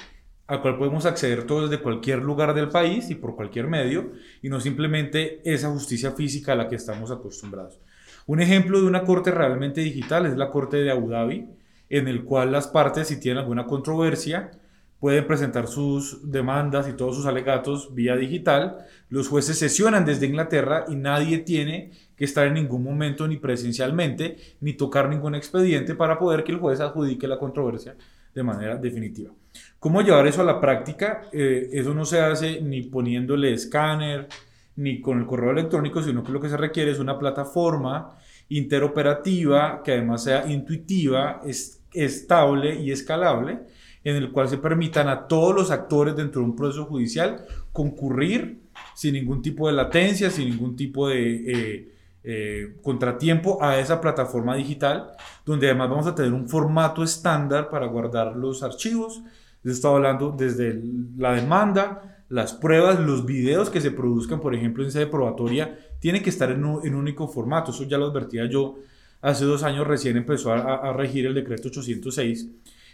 al 0.52 0.62
cual 0.62 0.78
podemos 0.78 1.06
acceder 1.06 1.46
todos 1.46 1.70
desde 1.70 1.82
cualquier 1.82 2.20
lugar 2.20 2.54
del 2.54 2.68
país 2.68 3.10
y 3.10 3.16
por 3.16 3.38
cualquier 3.38 3.68
medio, 3.68 4.12
y 4.42 4.50
no 4.50 4.60
simplemente 4.60 5.40
esa 5.46 5.70
justicia 5.70 6.12
física 6.12 6.52
a 6.52 6.56
la 6.58 6.68
que 6.68 6.76
estamos 6.76 7.10
acostumbrados. 7.10 7.80
Un 8.28 8.42
ejemplo 8.42 8.82
de 8.82 8.86
una 8.86 9.06
corte 9.06 9.32
realmente 9.32 9.80
digital 9.80 10.26
es 10.26 10.36
la 10.36 10.50
corte 10.50 10.76
de 10.76 10.92
Abu 10.92 11.08
Dhabi, 11.08 11.48
en 11.90 12.10
el 12.10 12.26
cual 12.26 12.52
las 12.52 12.68
partes, 12.68 13.08
si 13.08 13.18
tienen 13.18 13.38
alguna 13.38 13.66
controversia, 13.66 14.52
pueden 15.00 15.26
presentar 15.26 15.68
sus 15.68 16.30
demandas 16.30 16.90
y 16.90 16.94
todos 16.98 17.16
sus 17.16 17.28
alegatos 17.28 17.96
vía 17.96 18.18
digital. 18.18 18.86
Los 19.08 19.30
jueces 19.30 19.58
sesionan 19.58 20.04
desde 20.04 20.26
Inglaterra 20.26 20.84
y 20.90 20.98
nadie 20.98 21.38
tiene 21.38 21.92
que 22.18 22.26
estar 22.26 22.46
en 22.46 22.56
ningún 22.56 22.84
momento 22.84 23.26
ni 23.26 23.38
presencialmente 23.38 24.36
ni 24.60 24.74
tocar 24.74 25.08
ningún 25.08 25.34
expediente 25.34 25.96
para 25.96 26.20
poder 26.20 26.44
que 26.44 26.52
el 26.52 26.60
juez 26.60 26.82
adjudique 26.82 27.26
la 27.26 27.40
controversia 27.40 27.96
de 28.34 28.44
manera 28.44 28.76
definitiva. 28.78 29.32
¿Cómo 29.80 30.02
llevar 30.02 30.28
eso 30.28 30.42
a 30.42 30.46
la 30.46 30.62
práctica? 30.62 31.24
Eh, 31.32 31.70
eso 31.74 31.94
no 31.94 32.06
se 32.06 32.20
hace 32.20 32.62
ni 32.62 32.84
poniéndole 32.84 33.54
escáner, 33.54 34.28
ni 34.76 35.02
con 35.02 35.20
el 35.20 35.26
correo 35.26 35.52
electrónico, 35.52 36.02
sino 36.02 36.24
que 36.24 36.32
lo 36.32 36.40
que 36.40 36.50
se 36.50 36.58
requiere 36.58 36.92
es 36.92 37.00
una 37.00 37.20
plataforma 37.20 38.18
interoperativa 38.50 39.82
que 39.84 39.94
además 39.94 40.24
sea 40.24 40.50
intuitiva, 40.50 41.42
es, 41.46 41.82
estable 41.94 42.76
y 42.76 42.92
escalable, 42.92 43.60
en 44.04 44.16
el 44.16 44.32
cual 44.32 44.50
se 44.50 44.58
permitan 44.58 45.08
a 45.10 45.28
todos 45.28 45.54
los 45.54 45.72
actores 45.72 46.16
dentro 46.16 46.42
de 46.42 46.48
un 46.48 46.56
proceso 46.56 46.86
judicial 46.86 47.46
concurrir 47.74 48.62
sin 48.96 49.14
ningún 49.14 49.42
tipo 49.42 49.68
de 49.68 49.74
latencia, 49.74 50.30
sin 50.30 50.50
ningún 50.50 50.76
tipo 50.76 51.08
de 51.10 51.52
eh, 51.52 51.92
eh, 52.24 52.78
contratiempo 52.84 53.64
a 53.64 53.80
esa 53.80 54.00
plataforma 54.00 54.56
digital, 54.56 55.12
donde 55.44 55.68
además 55.68 55.90
vamos 55.90 56.08
a 56.08 56.14
tener 56.14 56.34
un 56.34 56.48
formato 56.48 57.04
estándar 57.04 57.70
para 57.70 57.88
guardar 57.88 58.36
los 58.36 58.62
archivos. 58.62 59.24
Yo 59.64 59.72
estaba 59.72 59.96
hablando 59.96 60.32
desde 60.32 60.80
la 61.18 61.34
demanda, 61.34 62.24
las 62.30 62.54
pruebas, 62.54 63.00
los 63.00 63.26
videos 63.26 63.72
que 63.72 63.82
se 63.82 63.90
produzcan, 63.90 64.40
por 64.40 64.54
ejemplo, 64.54 64.84
en 64.84 64.92
sede 64.92 65.08
probatoria, 65.08 65.80
tienen 66.00 66.22
que 66.22 66.30
estar 66.30 66.52
en 66.52 66.64
un, 66.64 66.94
único 66.94 67.28
formato. 67.28 67.72
Eso 67.72 67.86
ya 67.86 67.98
lo 67.98 68.06
advertía 68.06 68.46
yo 68.46 68.76
hace 69.22 69.46
dos 69.46 69.64
años, 69.64 69.88
recién 69.88 70.16
empezó 70.16 70.54
a, 70.54 70.94
regir 70.94 71.26
el 71.26 71.34
decreto 71.34 71.70
806, 71.70 72.50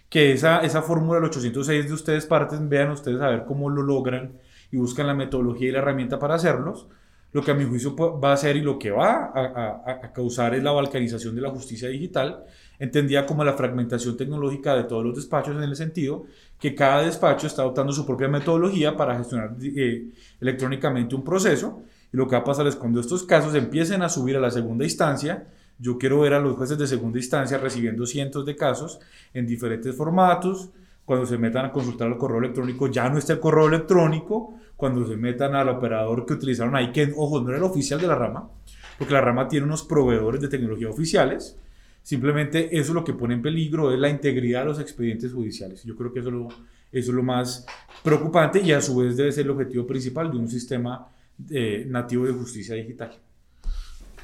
que 0.10 0.32
esa, 0.32 0.60
esa 0.60 0.82
fórmula 0.82 1.20
del 1.20 1.30
806 1.30 1.88
de 1.88 1.94
ustedes 1.94 2.26
parten, 2.26 2.70
vean 2.70 2.92
ustedes 2.92 3.20
a 3.20 3.28
ver 3.28 3.44
cómo 3.46 3.70
lo 3.70 3.82
logran 3.82 4.38
y 4.72 4.78
buscan 4.78 5.08
la 5.08 5.14
metodología 5.14 5.68
y 5.70 5.72
la 5.72 5.80
herramienta 5.80 6.18
para 6.18 6.36
hacerlos 6.36 6.88
lo 7.34 7.44
que 7.44 7.52
a 7.52 7.54
mi 7.54 7.66
juicio 7.66 7.96
va 7.96 8.32
a 8.32 8.34
hacer 8.34 8.56
y 8.56 8.62
lo 8.62 8.80
que 8.80 8.92
va 8.92 9.32
a, 9.36 10.12
causar 10.14 10.56
es 10.56 10.64
la 10.64 10.72
balcanización 10.72 11.36
de 11.36 11.42
la 11.42 11.50
justicia 11.50 11.90
digital, 11.90 12.46
entendía 12.80 13.26
como 13.26 13.44
la 13.44 13.54
fragmentación 13.54 14.16
tecnológica 14.16 14.76
de 14.76 14.84
todos 14.84 15.04
los 15.04 15.16
despachos 15.16 15.56
en 15.56 15.64
el 15.64 15.76
sentido 15.76 16.26
que 16.60 16.74
cada 16.74 17.04
despacho 17.04 17.48
está 17.48 17.62
adoptando 17.62 17.92
su 17.92 18.06
propia 18.06 18.28
metodología 18.28 18.96
para 18.96 19.18
gestionar 19.18 19.56
eh, 19.62 20.08
electrónicamente 20.42 21.16
un 21.16 21.24
proceso. 21.24 21.84
Y 22.12 22.18
lo 22.18 22.28
que 22.28 22.36
va 22.36 22.42
a 22.42 22.46
pasar 22.46 22.66
es 22.68 22.76
cuando 22.76 23.00
estos 23.00 23.24
casos 23.24 23.54
empiecen 23.54 24.02
a 24.02 24.10
subir 24.10 24.38
a 24.38 24.40
la 24.40 24.50
segunda 24.50 24.86
instancia, 24.86 25.48
yo 25.80 25.98
quiero 25.98 26.22
ver 26.22 26.34
a 26.34 26.40
los 26.40 26.56
jueces 26.56 26.78
de 26.78 26.88
segunda 26.88 27.20
instancia 27.20 27.58
recibiendo 27.58 28.06
cientos 28.06 28.46
de 28.46 28.56
casos 28.56 29.00
en 29.34 29.46
diferentes 29.46 29.96
formatos, 29.96 30.70
cuando 31.08 31.26
se 31.26 31.38
metan 31.38 31.64
a 31.64 31.72
consultar 31.72 32.10
el 32.10 32.18
correo 32.18 32.40
electrónico, 32.40 32.92
ya 32.92 33.08
no 33.08 33.18
está 33.18 33.32
el 33.32 33.40
correo 33.40 33.70
electrónico, 33.70 34.56
cuando 34.76 35.08
se 35.08 35.16
metan 35.16 35.56
al 35.56 35.70
operador 35.70 36.26
que 36.26 36.34
utilizaron 36.34 36.76
ahí, 36.76 36.92
que 36.92 37.14
ojo, 37.16 37.40
no 37.40 37.48
era 37.48 37.60
el 37.60 37.64
oficial 37.64 38.02
de 38.02 38.08
la 38.08 38.16
rama, 38.16 38.50
porque 38.98 39.14
la 39.14 39.22
rama 39.22 39.48
tiene 39.48 39.66
unos 39.66 39.84
proveedores 39.84 40.42
de 40.42 40.50
tecnología 40.50 40.90
oficiales, 40.90 41.58
simplemente 42.04 42.78
eso 42.78 42.90
es 42.90 42.94
lo 42.94 43.06
que 43.06 43.14
pone 43.14 43.36
en 43.36 43.42
peligro 43.42 43.94
es 43.94 43.98
la 43.98 44.10
integridad 44.10 44.64
de 44.64 44.66
los 44.66 44.82
expedientes 44.82 45.32
judiciales. 45.32 45.82
Yo 45.86 45.96
creo 45.96 46.12
que 46.12 46.20
eso, 46.20 46.30
lo, 46.30 46.50
eso 46.50 46.58
es 46.92 47.08
lo 47.08 47.24
más 47.24 47.66
preocupante 48.04 48.60
y 48.60 48.74
a 48.74 48.82
su 48.82 48.98
vez 48.98 49.16
debe 49.16 49.32
ser 49.32 49.46
el 49.46 49.52
objetivo 49.52 49.88
principal 49.88 50.30
de 50.30 50.38
un 50.38 50.50
sistema 50.50 51.08
eh, 51.50 51.86
nativo 51.88 52.26
de 52.26 52.34
justicia 52.34 52.76
digital. 52.76 53.18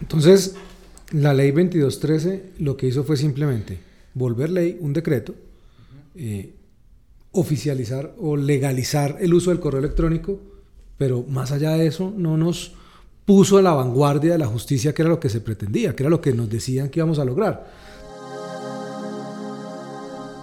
Entonces, 0.02 0.58
la 1.14 1.34
ley 1.34 1.52
2213 1.52 2.56
lo 2.60 2.76
que 2.76 2.88
hizo 2.88 3.06
fue 3.06 3.16
simplemente 3.16 3.80
volver 4.14 4.50
ley 4.50 4.78
un 4.82 4.92
decreto, 4.92 5.34
eh, 6.16 6.56
oficializar 7.34 8.16
o 8.20 8.38
legalizar 8.38 9.18
el 9.20 9.34
uso 9.34 9.50
del 9.50 9.60
correo 9.60 9.80
electrónico, 9.80 10.40
pero 10.98 11.24
más 11.24 11.52
allá 11.52 11.72
de 11.72 11.88
eso 11.88 12.14
no 12.16 12.38
nos 12.38 12.76
puso 13.26 13.58
a 13.58 13.62
la 13.62 13.74
vanguardia 13.74 14.34
de 14.34 14.38
la 14.38 14.46
justicia, 14.46 14.94
que 14.94 15.02
era 15.02 15.10
lo 15.10 15.20
que 15.20 15.30
se 15.30 15.42
pretendía, 15.42 15.96
que 15.96 16.04
era 16.04 16.10
lo 16.10 16.22
que 16.22 16.34
nos 16.34 16.50
decían 16.50 16.90
que 16.90 17.00
íbamos 17.00 17.20
a 17.20 17.26
lograr. 17.26 17.72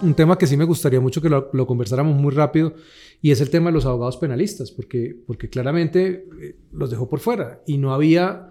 Un 0.01 0.15
tema 0.15 0.37
que 0.37 0.47
sí 0.47 0.57
me 0.57 0.65
gustaría 0.65 0.99
mucho 0.99 1.21
que 1.21 1.29
lo, 1.29 1.67
conversáramos 1.67 2.15
muy 2.15 2.33
rápido 2.33 2.73
y 3.21 3.31
es 3.31 3.39
el 3.39 3.49
tema 3.49 3.69
de 3.69 3.75
los 3.75 3.85
abogados 3.85 4.17
penalistas, 4.17 4.71
porque, 4.71 5.15
porque 5.27 5.49
claramente 5.49 6.27
eh, 6.41 6.57
los 6.71 6.89
dejó 6.89 7.07
por 7.07 7.19
fuera 7.19 7.61
y 7.67 7.77
no 7.77 7.93
había, 7.93 8.49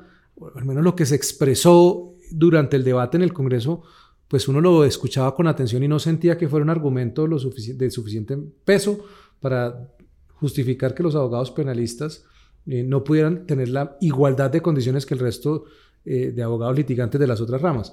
al 0.55 0.65
menos 0.65 0.85
lo 0.85 0.95
que 0.95 1.07
se 1.07 1.17
expresó 1.17 2.15
durante 2.31 2.77
el 2.77 2.85
debate 2.85 3.17
en 3.17 3.25
el 3.25 3.33
Congreso, 3.33 3.83
pues 4.31 4.47
uno 4.47 4.61
lo 4.61 4.85
escuchaba 4.85 5.35
con 5.35 5.49
atención 5.49 5.83
y 5.83 5.89
no 5.89 5.99
sentía 5.99 6.39
que 6.39 6.49
fuera 6.49 6.63
un 6.63 6.71
argumento 6.71 7.27
de 7.27 7.91
suficiente 7.91 8.39
peso 8.65 9.05
para 9.41 9.89
justificar 10.35 10.95
que 10.95 11.03
los 11.03 11.17
abogados 11.17 11.51
penalistas 11.51 12.25
eh, 12.65 12.85
no 12.85 13.03
pudieran 13.03 13.45
tener 13.45 13.71
la 13.71 13.97
igualdad 14.01 14.49
de 14.49 14.63
condiciones 14.63 15.05
que 15.05 15.15
el 15.15 15.21
resto 15.21 15.65
eh, 16.05 16.31
de 16.31 16.43
abogados 16.45 16.77
litigantes 16.77 17.21
de 17.21 17.27
las 17.27 17.41
otras 17.41 17.61
ramas. 17.61 17.93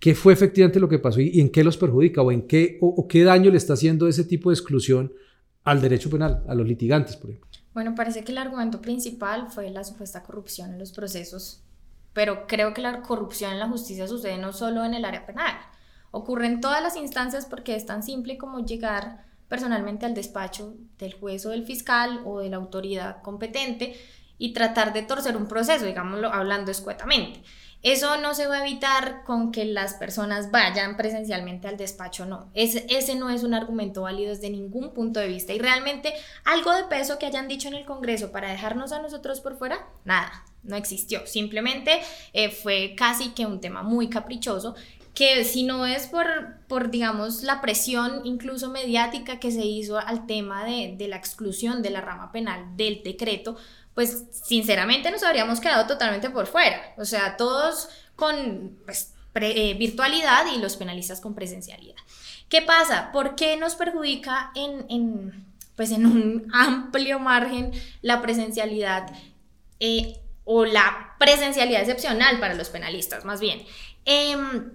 ¿Qué 0.00 0.16
fue 0.16 0.32
efectivamente 0.32 0.80
lo 0.80 0.88
que 0.88 0.98
pasó 0.98 1.20
y, 1.20 1.38
en 1.38 1.48
qué 1.48 1.62
los 1.62 1.76
perjudica 1.76 2.22
o 2.22 2.32
en 2.32 2.48
qué, 2.48 2.78
o, 2.80 3.06
qué 3.06 3.22
daño 3.22 3.48
le 3.52 3.56
está 3.56 3.74
haciendo 3.74 4.08
ese 4.08 4.24
tipo 4.24 4.50
de 4.50 4.54
exclusión 4.54 5.12
al 5.62 5.80
derecho 5.80 6.10
penal, 6.10 6.42
a 6.48 6.56
los 6.56 6.66
litigantes, 6.66 7.14
por 7.14 7.30
ejemplo? 7.30 7.48
Bueno, 7.72 7.94
parece 7.94 8.24
que 8.24 8.32
el 8.32 8.38
argumento 8.38 8.82
principal 8.82 9.46
fue 9.48 9.70
la 9.70 9.84
supuesta 9.84 10.24
corrupción 10.24 10.72
en 10.72 10.80
los 10.80 10.90
procesos, 10.90 11.62
pero 12.18 12.48
creo 12.48 12.74
que 12.74 12.82
la 12.82 13.00
corrupción 13.02 13.52
en 13.52 13.60
la 13.60 13.68
justicia 13.68 14.08
sucede 14.08 14.38
no 14.38 14.52
solo 14.52 14.84
en 14.84 14.92
el 14.92 15.04
área 15.04 15.24
penal, 15.24 15.56
ocurre 16.10 16.48
en 16.48 16.60
todas 16.60 16.82
las 16.82 16.96
instancias 16.96 17.46
porque 17.46 17.76
es 17.76 17.86
tan 17.86 18.02
simple 18.02 18.36
como 18.36 18.66
llegar 18.66 19.24
personalmente 19.46 20.04
al 20.04 20.14
despacho 20.14 20.74
del 20.98 21.14
juez 21.14 21.46
o 21.46 21.50
del 21.50 21.64
fiscal 21.64 22.22
o 22.24 22.40
de 22.40 22.50
la 22.50 22.56
autoridad 22.56 23.22
competente 23.22 23.96
y 24.36 24.52
tratar 24.52 24.92
de 24.92 25.02
torcer 25.02 25.36
un 25.36 25.46
proceso, 25.46 25.84
digámoslo 25.84 26.32
hablando 26.32 26.72
escuetamente. 26.72 27.40
Eso 27.84 28.16
no 28.16 28.34
se 28.34 28.48
va 28.48 28.56
a 28.56 28.66
evitar 28.66 29.22
con 29.22 29.52
que 29.52 29.64
las 29.64 29.94
personas 29.94 30.50
vayan 30.50 30.96
presencialmente 30.96 31.68
al 31.68 31.76
despacho, 31.76 32.26
no. 32.26 32.50
Ese, 32.52 32.84
ese 32.88 33.14
no 33.14 33.30
es 33.30 33.44
un 33.44 33.54
argumento 33.54 34.02
válido 34.02 34.30
desde 34.30 34.50
ningún 34.50 34.92
punto 34.92 35.20
de 35.20 35.28
vista. 35.28 35.52
Y 35.52 35.60
realmente 35.60 36.12
algo 36.44 36.74
de 36.74 36.82
peso 36.84 37.20
que 37.20 37.26
hayan 37.26 37.46
dicho 37.46 37.68
en 37.68 37.74
el 37.74 37.86
Congreso 37.86 38.32
para 38.32 38.50
dejarnos 38.50 38.90
a 38.90 39.00
nosotros 39.00 39.40
por 39.40 39.56
fuera, 39.56 39.86
nada, 40.04 40.44
no 40.62 40.76
existió. 40.76 41.26
Simplemente 41.26 42.00
eh, 42.32 42.50
fue 42.50 42.94
casi 42.96 43.30
que 43.30 43.46
un 43.46 43.60
tema 43.60 43.82
muy 43.82 44.08
caprichoso 44.08 44.74
que 45.14 45.42
si 45.44 45.64
no 45.64 45.84
es 45.84 46.06
por, 46.06 46.26
por, 46.68 46.90
digamos, 46.90 47.42
la 47.42 47.60
presión 47.60 48.20
incluso 48.24 48.70
mediática 48.70 49.40
que 49.40 49.50
se 49.50 49.64
hizo 49.64 49.98
al 49.98 50.26
tema 50.26 50.64
de, 50.64 50.94
de, 50.96 51.08
la 51.08 51.16
exclusión 51.16 51.82
de 51.82 51.90
la 51.90 52.00
rama 52.00 52.30
penal 52.30 52.76
del 52.76 53.02
decreto, 53.02 53.56
pues 53.94 54.26
sinceramente 54.30 55.10
nos 55.10 55.24
habríamos 55.24 55.58
quedado 55.58 55.88
totalmente 55.88 56.30
por 56.30 56.46
fuera. 56.46 56.80
O 56.98 57.04
sea, 57.04 57.36
todos 57.36 57.88
con 58.14 58.78
pues, 58.84 59.12
eh, 59.34 59.74
virtualidad 59.74 60.44
y 60.54 60.60
los 60.60 60.76
penalistas 60.76 61.20
con 61.20 61.34
presencialidad. 61.34 61.96
¿Qué 62.48 62.62
pasa? 62.62 63.10
¿Por 63.12 63.34
qué 63.34 63.56
nos 63.56 63.74
perjudica 63.74 64.52
en, 64.54 64.86
en 64.88 65.44
pues 65.76 65.90
en 65.92 66.06
un 66.06 66.48
amplio 66.52 67.18
margen 67.18 67.72
la 68.02 68.20
presencialidad 68.20 69.10
eh, 69.80 70.20
o 70.50 70.64
la 70.64 71.14
presencialidad 71.18 71.82
excepcional 71.82 72.40
para 72.40 72.54
los 72.54 72.70
penalistas, 72.70 73.26
más 73.26 73.38
bien? 73.38 73.66
Em, 74.06 74.72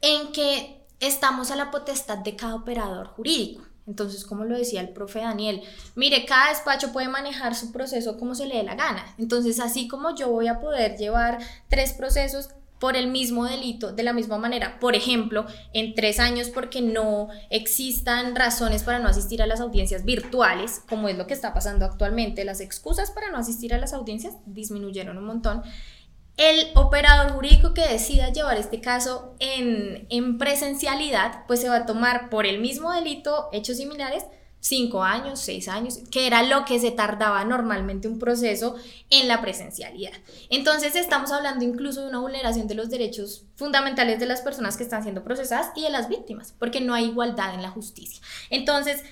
en 0.00 0.32
que 0.32 0.84
estamos 0.98 1.52
a 1.52 1.56
la 1.56 1.70
potestad 1.70 2.18
de 2.18 2.34
cada 2.34 2.56
operador 2.56 3.06
jurídico. 3.06 3.62
Entonces, 3.86 4.24
como 4.24 4.44
lo 4.44 4.58
decía 4.58 4.80
el 4.80 4.88
profe 4.88 5.20
Daniel, 5.20 5.62
mire, 5.94 6.26
cada 6.26 6.48
despacho 6.48 6.92
puede 6.92 7.06
manejar 7.06 7.54
su 7.54 7.70
proceso 7.70 8.18
como 8.18 8.34
se 8.34 8.46
le 8.46 8.56
dé 8.56 8.64
la 8.64 8.74
gana. 8.74 9.14
Entonces, 9.16 9.60
así 9.60 9.86
como 9.86 10.12
yo 10.16 10.28
voy 10.28 10.48
a 10.48 10.58
poder 10.58 10.96
llevar 10.96 11.38
tres 11.68 11.92
procesos 11.92 12.50
por 12.78 12.96
el 12.96 13.08
mismo 13.08 13.44
delito 13.44 13.92
de 13.92 14.02
la 14.02 14.12
misma 14.12 14.38
manera, 14.38 14.78
por 14.80 14.94
ejemplo, 14.94 15.46
en 15.72 15.94
tres 15.94 16.20
años 16.20 16.48
porque 16.50 16.82
no 16.82 17.28
existan 17.50 18.36
razones 18.36 18.82
para 18.82 18.98
no 18.98 19.08
asistir 19.08 19.42
a 19.42 19.46
las 19.46 19.60
audiencias 19.60 20.04
virtuales, 20.04 20.82
como 20.88 21.08
es 21.08 21.16
lo 21.16 21.26
que 21.26 21.34
está 21.34 21.54
pasando 21.54 21.84
actualmente, 21.84 22.44
las 22.44 22.60
excusas 22.60 23.10
para 23.10 23.30
no 23.30 23.38
asistir 23.38 23.72
a 23.72 23.78
las 23.78 23.92
audiencias 23.92 24.34
disminuyeron 24.46 25.16
un 25.16 25.24
montón. 25.24 25.62
El 26.36 26.66
operador 26.74 27.32
jurídico 27.32 27.72
que 27.72 27.88
decida 27.88 28.30
llevar 28.30 28.58
este 28.58 28.82
caso 28.82 29.34
en, 29.38 30.06
en, 30.10 30.36
presencialidad, 30.36 31.46
pues 31.46 31.62
se 31.62 31.70
va 31.70 31.76
a 31.76 31.86
tomar 31.86 32.28
por 32.28 32.44
el 32.44 32.60
mismo 32.60 32.92
delito, 32.92 33.48
hechos 33.52 33.78
similares, 33.78 34.26
cinco 34.66 35.04
años, 35.04 35.38
seis 35.38 35.68
años, 35.68 36.00
que 36.10 36.26
era 36.26 36.42
lo 36.42 36.64
que 36.64 36.80
se 36.80 36.90
tardaba 36.90 37.44
normalmente 37.44 38.08
un 38.08 38.18
proceso 38.18 38.74
en 39.10 39.28
la 39.28 39.40
presencialidad. 39.40 40.12
Entonces 40.50 40.96
estamos 40.96 41.30
hablando 41.30 41.64
incluso 41.64 42.02
de 42.02 42.08
una 42.08 42.18
vulneración 42.18 42.66
de 42.66 42.74
los 42.74 42.90
derechos 42.90 43.44
fundamentales 43.54 44.18
de 44.18 44.26
las 44.26 44.40
personas 44.40 44.76
que 44.76 44.82
están 44.82 45.04
siendo 45.04 45.22
procesadas 45.22 45.70
y 45.76 45.82
de 45.82 45.90
las 45.90 46.08
víctimas, 46.08 46.52
porque 46.58 46.80
no 46.80 46.94
hay 46.94 47.04
igualdad 47.04 47.54
en 47.54 47.62
la 47.62 47.70
justicia. 47.70 48.20
Entonces, 48.50 49.04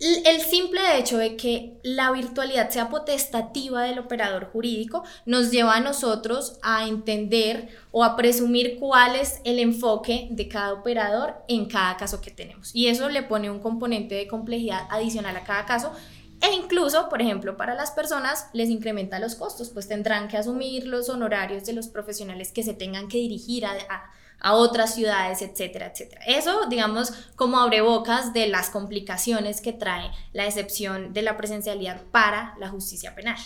el 0.00 0.40
simple 0.42 0.80
hecho 0.96 1.18
de 1.18 1.36
que 1.36 1.78
la 1.82 2.12
virtualidad 2.12 2.70
sea 2.70 2.88
potestativa 2.88 3.82
del 3.82 3.98
operador 3.98 4.46
jurídico 4.52 5.02
nos 5.26 5.50
lleva 5.50 5.74
a 5.74 5.80
nosotros 5.80 6.58
a 6.62 6.86
entender 6.86 7.68
o 7.90 8.04
a 8.04 8.14
presumir 8.14 8.78
cuál 8.78 9.16
es 9.16 9.40
el 9.44 9.58
enfoque 9.58 10.28
de 10.30 10.46
cada 10.46 10.72
operador 10.72 11.34
en 11.48 11.66
cada 11.66 11.96
caso 11.96 12.20
que 12.20 12.30
tenemos. 12.30 12.70
Y 12.74 12.86
eso 12.86 13.08
le 13.08 13.24
pone 13.24 13.50
un 13.50 13.58
componente 13.58 14.14
de 14.14 14.28
complejidad 14.28 14.86
adicional 14.90 15.36
a 15.36 15.44
cada 15.44 15.66
caso 15.66 15.92
e 16.40 16.52
incluso, 16.52 17.08
por 17.08 17.20
ejemplo, 17.20 17.56
para 17.56 17.74
las 17.74 17.90
personas 17.90 18.48
les 18.52 18.70
incrementa 18.70 19.18
los 19.18 19.34
costos, 19.34 19.70
pues 19.70 19.88
tendrán 19.88 20.28
que 20.28 20.36
asumir 20.36 20.86
los 20.86 21.08
honorarios 21.08 21.64
de 21.64 21.72
los 21.72 21.88
profesionales 21.88 22.52
que 22.52 22.62
se 22.62 22.74
tengan 22.74 23.08
que 23.08 23.18
dirigir 23.18 23.66
a, 23.66 23.72
a 23.72 24.12
otras 24.42 24.94
ciudades, 24.94 25.42
etcétera, 25.42 25.86
etcétera. 25.92 26.22
Eso, 26.26 26.66
digamos, 26.68 27.12
como 27.36 27.58
abre 27.58 27.80
bocas 27.80 28.32
de 28.32 28.48
las 28.48 28.70
complicaciones 28.70 29.60
que 29.60 29.72
trae 29.72 30.10
la 30.32 30.46
excepción 30.46 31.12
de 31.12 31.22
la 31.22 31.36
presencialidad 31.36 32.02
para 32.10 32.54
la 32.58 32.68
justicia 32.68 33.14
penal. 33.14 33.38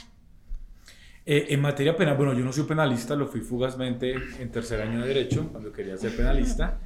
Eh, 1.24 1.46
en 1.50 1.60
materia 1.60 1.96
penal, 1.96 2.16
bueno, 2.16 2.34
yo 2.34 2.44
no 2.44 2.52
soy 2.52 2.64
penalista, 2.64 3.14
lo 3.14 3.26
fui 3.26 3.40
fugazmente 3.40 4.14
en 4.38 4.50
tercer 4.50 4.80
año 4.80 5.00
de 5.00 5.08
Derecho, 5.08 5.48
cuando 5.50 5.72
quería 5.72 5.96
ser 5.96 6.16
penalista, 6.16 6.80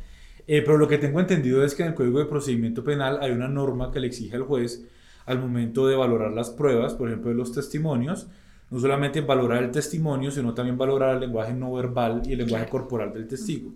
eh, 0.46 0.62
pero 0.62 0.76
lo 0.76 0.86
que 0.86 0.98
tengo 0.98 1.20
entendido 1.20 1.64
es 1.64 1.75
que 1.75 1.82
en 1.82 1.88
el 1.88 1.94
Código 1.94 2.18
de 2.18 2.26
Procedimiento 2.26 2.84
Penal 2.84 3.18
hay 3.22 3.32
una 3.32 3.48
norma 3.48 3.90
que 3.90 3.98
le 3.98 4.08
exige 4.08 4.36
al 4.36 4.42
juez 4.42 4.86
al 5.25 5.40
momento 5.40 5.88
de 5.88 5.96
valorar 5.96 6.32
las 6.32 6.50
pruebas, 6.50 6.94
por 6.94 7.08
ejemplo, 7.08 7.30
de 7.30 7.36
los 7.36 7.52
testimonios, 7.52 8.28
no 8.70 8.78
solamente 8.78 9.20
valorar 9.22 9.64
el 9.64 9.70
testimonio, 9.70 10.30
sino 10.30 10.54
también 10.54 10.76
valorar 10.78 11.14
el 11.14 11.20
lenguaje 11.20 11.52
no 11.52 11.72
verbal 11.72 12.22
y 12.26 12.32
el 12.32 12.38
lenguaje 12.38 12.68
corporal 12.68 13.12
del 13.12 13.26
testigo. 13.26 13.72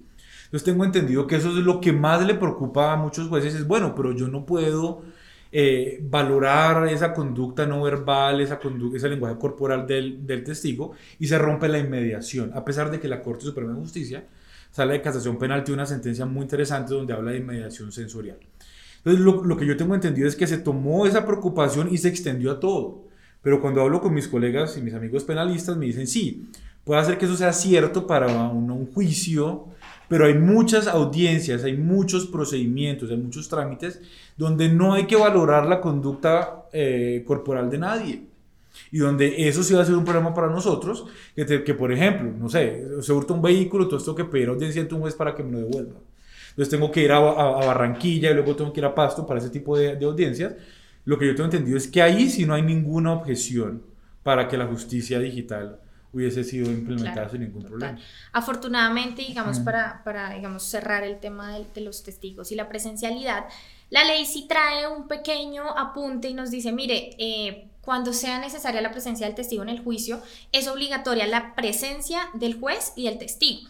Entonces 0.50 0.64
tengo 0.64 0.85
entendido 0.85 1.28
que 1.28 1.37
eso 1.37 1.50
es 1.50 1.64
lo 1.64 1.80
que 1.80 1.92
más 1.92 2.26
le 2.26 2.35
preocupa 2.35 2.92
a 2.92 2.97
muchos 2.97 3.28
jueces, 3.28 3.54
es 3.54 3.69
bueno, 3.69 3.95
pero 3.95 4.11
yo 4.11 4.26
no 4.26 4.45
puedo 4.45 5.02
eh, 5.52 6.00
valorar 6.02 6.88
esa 6.88 7.12
conducta 7.12 7.66
no 7.66 7.85
verbal, 7.85 8.40
esa 8.40 8.59
conducta, 8.59 8.97
ese 8.97 9.09
lenguaje 9.09 9.38
corporal 9.38 9.87
del, 9.87 10.26
del, 10.26 10.42
testigo 10.42 10.90
y 11.21 11.28
se 11.28 11.38
rompe 11.38 11.69
la 11.69 11.78
inmediación, 11.78 12.50
a 12.52 12.64
pesar 12.64 12.90
de 12.90 12.99
que 12.99 13.07
la 13.07 13.23
Corte 13.23 13.45
Suprema 13.45 13.73
de 13.73 13.78
Justicia, 13.78 14.25
sala 14.73 14.95
de 14.95 15.02
casación 15.02 15.38
penal, 15.38 15.62
tiene 15.62 15.83
una 15.83 15.87
sentencia 15.87 16.26
muy 16.26 16.42
interesante 16.42 16.95
donde 16.95 17.12
habla 17.12 17.30
de 17.30 17.38
inmediación 17.38 17.92
sensorial. 17.92 18.38
Entonces 18.97 19.25
lo, 19.25 19.45
lo 19.45 19.57
que 19.57 19.66
yo 19.66 19.76
tengo 19.76 19.95
entendido 19.95 20.26
es 20.26 20.35
que 20.35 20.49
se 20.49 20.59
tomó 20.59 21.07
esa 21.07 21.25
preocupación 21.25 21.95
y 21.95 21.99
se 21.99 22.09
extendió 22.09 22.50
a 22.50 22.59
todo. 22.59 23.04
Pero 23.40 23.61
cuando 23.61 23.83
hablo 23.83 24.00
con 24.00 24.12
mis 24.12 24.26
colegas 24.26 24.76
y 24.76 24.83
mis 24.83 24.95
amigos 24.95 25.23
penalistas 25.23 25.76
me 25.76 25.87
dicen, 25.87 26.09
sí, 26.09 26.50
puede 26.83 27.00
hacer 27.00 27.19
que 27.19 27.25
eso 27.25 27.37
sea 27.37 27.52
cierto 27.52 28.07
para 28.07 28.26
un, 28.49 28.69
un 28.71 28.92
juicio 28.92 29.69
pero 30.11 30.26
hay 30.26 30.35
muchas 30.35 30.88
audiencias, 30.88 31.62
hay 31.62 31.76
muchos 31.76 32.26
procedimientos, 32.26 33.12
hay 33.12 33.17
muchos 33.17 33.49
trámites 33.49 34.00
donde 34.37 34.69
no 34.69 34.95
hay 34.95 35.07
que 35.07 35.14
valorar 35.14 35.67
la 35.67 35.81
conducta 35.81 36.64
eh, 36.73 37.23
corporal 37.25 37.71
de 37.71 37.79
nadie. 37.79 38.23
Y 38.90 38.99
donde 38.99 39.47
eso 39.47 39.62
sí 39.62 39.73
va 39.73 39.83
a 39.83 39.85
ser 39.85 39.95
un 39.95 40.05
problema 40.05 40.35
para 40.35 40.49
nosotros, 40.49 41.07
que, 41.37 41.62
que 41.62 41.75
por 41.75 41.93
ejemplo, 41.93 42.33
no 42.37 42.49
sé, 42.49 42.88
se 43.02 43.12
hurta 43.12 43.35
un 43.35 43.40
vehículo, 43.40 43.87
todo 43.87 43.99
esto 43.99 44.12
que 44.17 44.25
pedir 44.25 44.49
audiencia 44.49 44.83
ante 44.83 44.97
un 44.97 45.02
juez 45.02 45.14
para 45.14 45.33
que 45.33 45.45
me 45.45 45.52
lo 45.52 45.59
devuelva. 45.59 46.00
entonces 46.49 46.69
tengo 46.69 46.90
que 46.90 47.05
ir 47.05 47.12
a, 47.12 47.21
Barranquilla 47.21 48.33
y 48.33 48.35
luego 48.35 48.57
tengo 48.57 48.73
que 48.73 48.81
ir 48.81 48.87
a 48.87 48.95
Pasto 48.97 49.25
para 49.25 49.38
ese 49.38 49.50
tipo 49.50 49.79
de, 49.79 49.95
de 49.95 50.05
audiencias. 50.07 50.55
Lo 51.05 51.21
que 51.21 51.26
yo 51.29 51.37
tengo 51.37 51.45
entendido 51.45 51.79
es 51.79 51.87
que 51.87 52.02
ahí 52.02 52.29
sí 52.29 52.47
no 52.47 52.55
hay 52.55 52.62
ninguna 52.62 53.12
objeción 53.12 53.85
para 54.25 54.49
que 54.49 54.59
la 54.59 54.67
justicia 54.67 55.21
digital 55.21 55.79
hubiese 56.12 56.45
sido 56.45 56.71
implementada 56.71 57.29
sin 57.29 57.43
ningún 57.43 57.64
problema. 57.64 57.99
Afortunadamente, 58.33 59.23
digamos, 59.23 59.61
para, 59.61 60.02
para 60.05 60.35
digamos, 60.35 60.64
cerrar 60.64 61.05
el 61.05 61.21
tema 61.21 61.59
de, 61.59 61.81
los 61.81 62.02
testigos 62.02 62.50
y 62.52 62.57
la 62.57 62.69
presencialidad, 62.69 63.45
la 63.90 64.05
ley 64.05 64.25
sí 64.25 64.47
trae 64.49 64.87
un 64.88 65.09
pequeño 65.09 65.76
apunte 65.76 66.29
y 66.29 66.35
nos 66.35 66.50
dice, 66.50 66.73
mire, 66.73 67.17
eh, 67.19 67.69
cuando 67.81 68.12
sea 68.12 68.38
necesaria 68.38 68.81
la 68.81 68.90
presencia 68.90 69.26
del 69.26 69.35
testigo 69.35 69.62
en 69.62 69.69
el 69.69 69.81
juicio, 69.81 70.21
es 70.52 70.69
obligatoria 70.69 71.26
la 71.26 71.55
presencia 71.55 72.29
del 72.35 72.59
juez 72.59 72.93
y 72.97 73.05
del 73.05 73.19
testigo. 73.19 73.69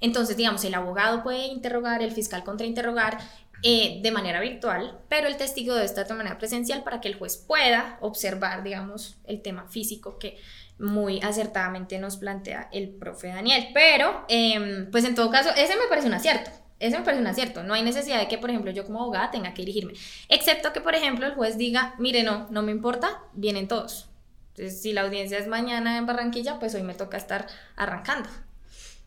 Entonces, 0.00 0.36
digamos, 0.36 0.64
el 0.64 0.74
abogado 0.74 1.22
puede 1.22 1.46
interrogar, 1.46 2.02
el 2.02 2.12
fiscal 2.12 2.42
contrainterrogar 2.42 3.18
eh, 3.62 4.00
de 4.02 4.10
manera 4.10 4.40
virtual, 4.40 4.98
pero 5.10 5.28
el 5.28 5.36
testigo 5.36 5.74
debe 5.74 5.84
estar 5.84 6.08
de 6.08 6.14
manera 6.14 6.38
presencial 6.38 6.82
para 6.82 7.02
que 7.02 7.08
el 7.08 7.16
juez 7.16 7.36
pueda 7.36 7.98
observar, 8.00 8.62
digamos, 8.62 9.18
el 9.24 9.42
tema 9.42 9.66
físico 9.68 10.18
que 10.18 10.38
muy 10.80 11.20
acertadamente 11.20 11.98
nos 11.98 12.16
plantea 12.16 12.68
el 12.72 12.88
profe 12.88 13.28
Daniel. 13.28 13.68
Pero, 13.74 14.24
em, 14.28 14.90
pues 14.90 15.04
en 15.04 15.14
todo 15.14 15.30
caso, 15.30 15.50
ese 15.56 15.76
me 15.76 15.86
parece 15.88 16.08
un 16.08 16.14
acierto. 16.14 16.50
Ese 16.78 16.98
me 16.98 17.04
parece 17.04 17.20
un 17.20 17.26
acierto. 17.26 17.62
No 17.62 17.74
hay 17.74 17.82
necesidad 17.82 18.18
de 18.18 18.26
que, 18.26 18.38
por 18.38 18.50
ejemplo, 18.50 18.70
yo 18.70 18.86
como 18.86 19.02
abogada 19.02 19.30
tenga 19.30 19.52
que 19.52 19.62
dirigirme. 19.62 19.92
Excepto 20.28 20.72
que, 20.72 20.80
por 20.80 20.94
ejemplo, 20.94 21.26
el 21.26 21.34
juez 21.34 21.58
diga, 21.58 21.94
mire, 21.98 22.22
no, 22.22 22.48
no 22.50 22.62
me 22.62 22.72
importa, 22.72 23.22
vienen 23.34 23.68
todos. 23.68 24.08
Entonces, 24.54 24.80
si 24.80 24.92
la 24.92 25.02
audiencia 25.02 25.38
es 25.38 25.46
mañana 25.46 25.98
en 25.98 26.06
Barranquilla, 26.06 26.58
pues 26.58 26.74
hoy 26.74 26.82
me 26.82 26.94
toca 26.94 27.18
estar 27.18 27.46
arrancando. 27.76 28.28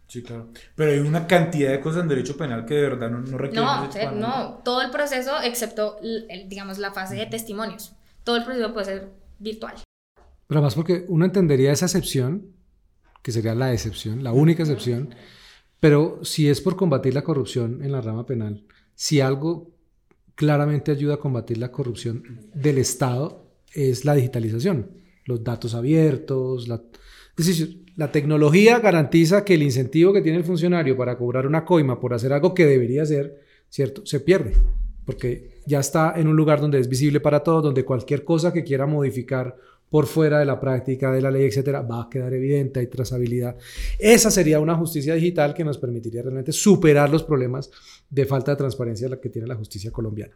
Sí, 0.07 0.21
claro. 0.21 0.49
Pero 0.75 0.91
hay 0.91 0.99
una 0.99 1.25
cantidad 1.25 1.71
de 1.71 1.79
cosas 1.79 2.03
en 2.03 2.09
derecho 2.09 2.37
penal 2.37 2.65
que 2.65 2.75
de 2.75 2.81
verdad 2.83 3.09
no, 3.09 3.19
no 3.19 3.37
requieren. 3.39 4.19
No, 4.19 4.27
no, 4.27 4.61
todo 4.63 4.83
el 4.83 4.91
proceso, 4.91 5.41
excepto, 5.41 5.97
digamos, 6.45 6.77
la 6.77 6.91
fase 6.91 7.15
de 7.15 7.25
testimonios. 7.25 7.93
Todo 8.23 8.35
el 8.37 8.43
proceso 8.43 8.71
puede 8.73 8.85
ser 8.85 9.09
virtual. 9.39 9.73
Pero 10.47 10.59
además 10.59 10.75
porque 10.75 11.05
uno 11.07 11.25
entendería 11.25 11.71
esa 11.71 11.85
excepción, 11.85 12.47
que 13.21 13.31
sería 13.31 13.55
la 13.55 13.73
excepción, 13.73 14.23
la 14.23 14.33
única 14.33 14.63
excepción, 14.63 15.15
pero 15.79 16.19
si 16.23 16.49
es 16.49 16.61
por 16.61 16.75
combatir 16.75 17.13
la 17.13 17.23
corrupción 17.23 17.83
en 17.83 17.91
la 17.91 18.01
rama 18.01 18.25
penal, 18.25 18.65
si 18.95 19.21
algo 19.21 19.71
claramente 20.35 20.91
ayuda 20.91 21.15
a 21.15 21.19
combatir 21.19 21.57
la 21.57 21.71
corrupción 21.71 22.49
del 22.53 22.77
Estado 22.77 23.51
es 23.73 24.05
la 24.05 24.15
digitalización, 24.15 24.91
los 25.25 25.43
datos 25.43 25.73
abiertos, 25.73 26.67
la, 26.67 26.81
es 27.37 27.47
decir, 27.47 27.83
la 27.95 28.11
tecnología 28.11 28.79
garantiza 28.79 29.43
que 29.43 29.55
el 29.55 29.63
incentivo 29.63 30.13
que 30.13 30.21
tiene 30.21 30.37
el 30.37 30.43
funcionario 30.43 30.97
para 30.97 31.17
cobrar 31.17 31.47
una 31.47 31.65
coima 31.65 31.99
por 31.99 32.13
hacer 32.13 32.33
algo 32.33 32.53
que 32.53 32.65
debería 32.65 33.03
hacer, 33.03 33.41
¿cierto? 33.69 34.05
Se 34.05 34.19
pierde, 34.19 34.53
porque 35.05 35.61
ya 35.65 35.79
está 35.79 36.13
en 36.15 36.27
un 36.27 36.35
lugar 36.35 36.61
donde 36.61 36.79
es 36.79 36.87
visible 36.87 37.19
para 37.19 37.41
todos, 37.41 37.63
donde 37.63 37.85
cualquier 37.85 38.23
cosa 38.23 38.53
que 38.53 38.63
quiera 38.63 38.85
modificar 38.85 39.55
por 39.93 40.07
fuera 40.07 40.39
de 40.39 40.45
la 40.45 40.59
práctica 40.59 41.11
de 41.11 41.21
la 41.21 41.29
ley, 41.29 41.45
etcétera, 41.45 41.83
va 41.83 42.01
a 42.01 42.09
quedar 42.09 42.33
evidente, 42.33 42.79
hay 42.79 42.87
trazabilidad. 42.87 43.55
Esa 43.99 44.31
sería 44.31 44.59
una 44.59 44.73
justicia 44.73 45.13
digital 45.13 45.53
que 45.53 45.63
nos 45.63 45.77
permitiría 45.77 46.23
realmente 46.23 46.51
superar 46.51 47.11
los 47.11 47.21
problemas 47.21 47.69
de 48.09 48.25
falta 48.25 48.49
de 48.49 48.57
transparencia 48.57 49.07
que 49.21 49.29
tiene 49.29 49.47
la 49.47 49.53
justicia 49.53 49.91
colombiana. 49.91 50.35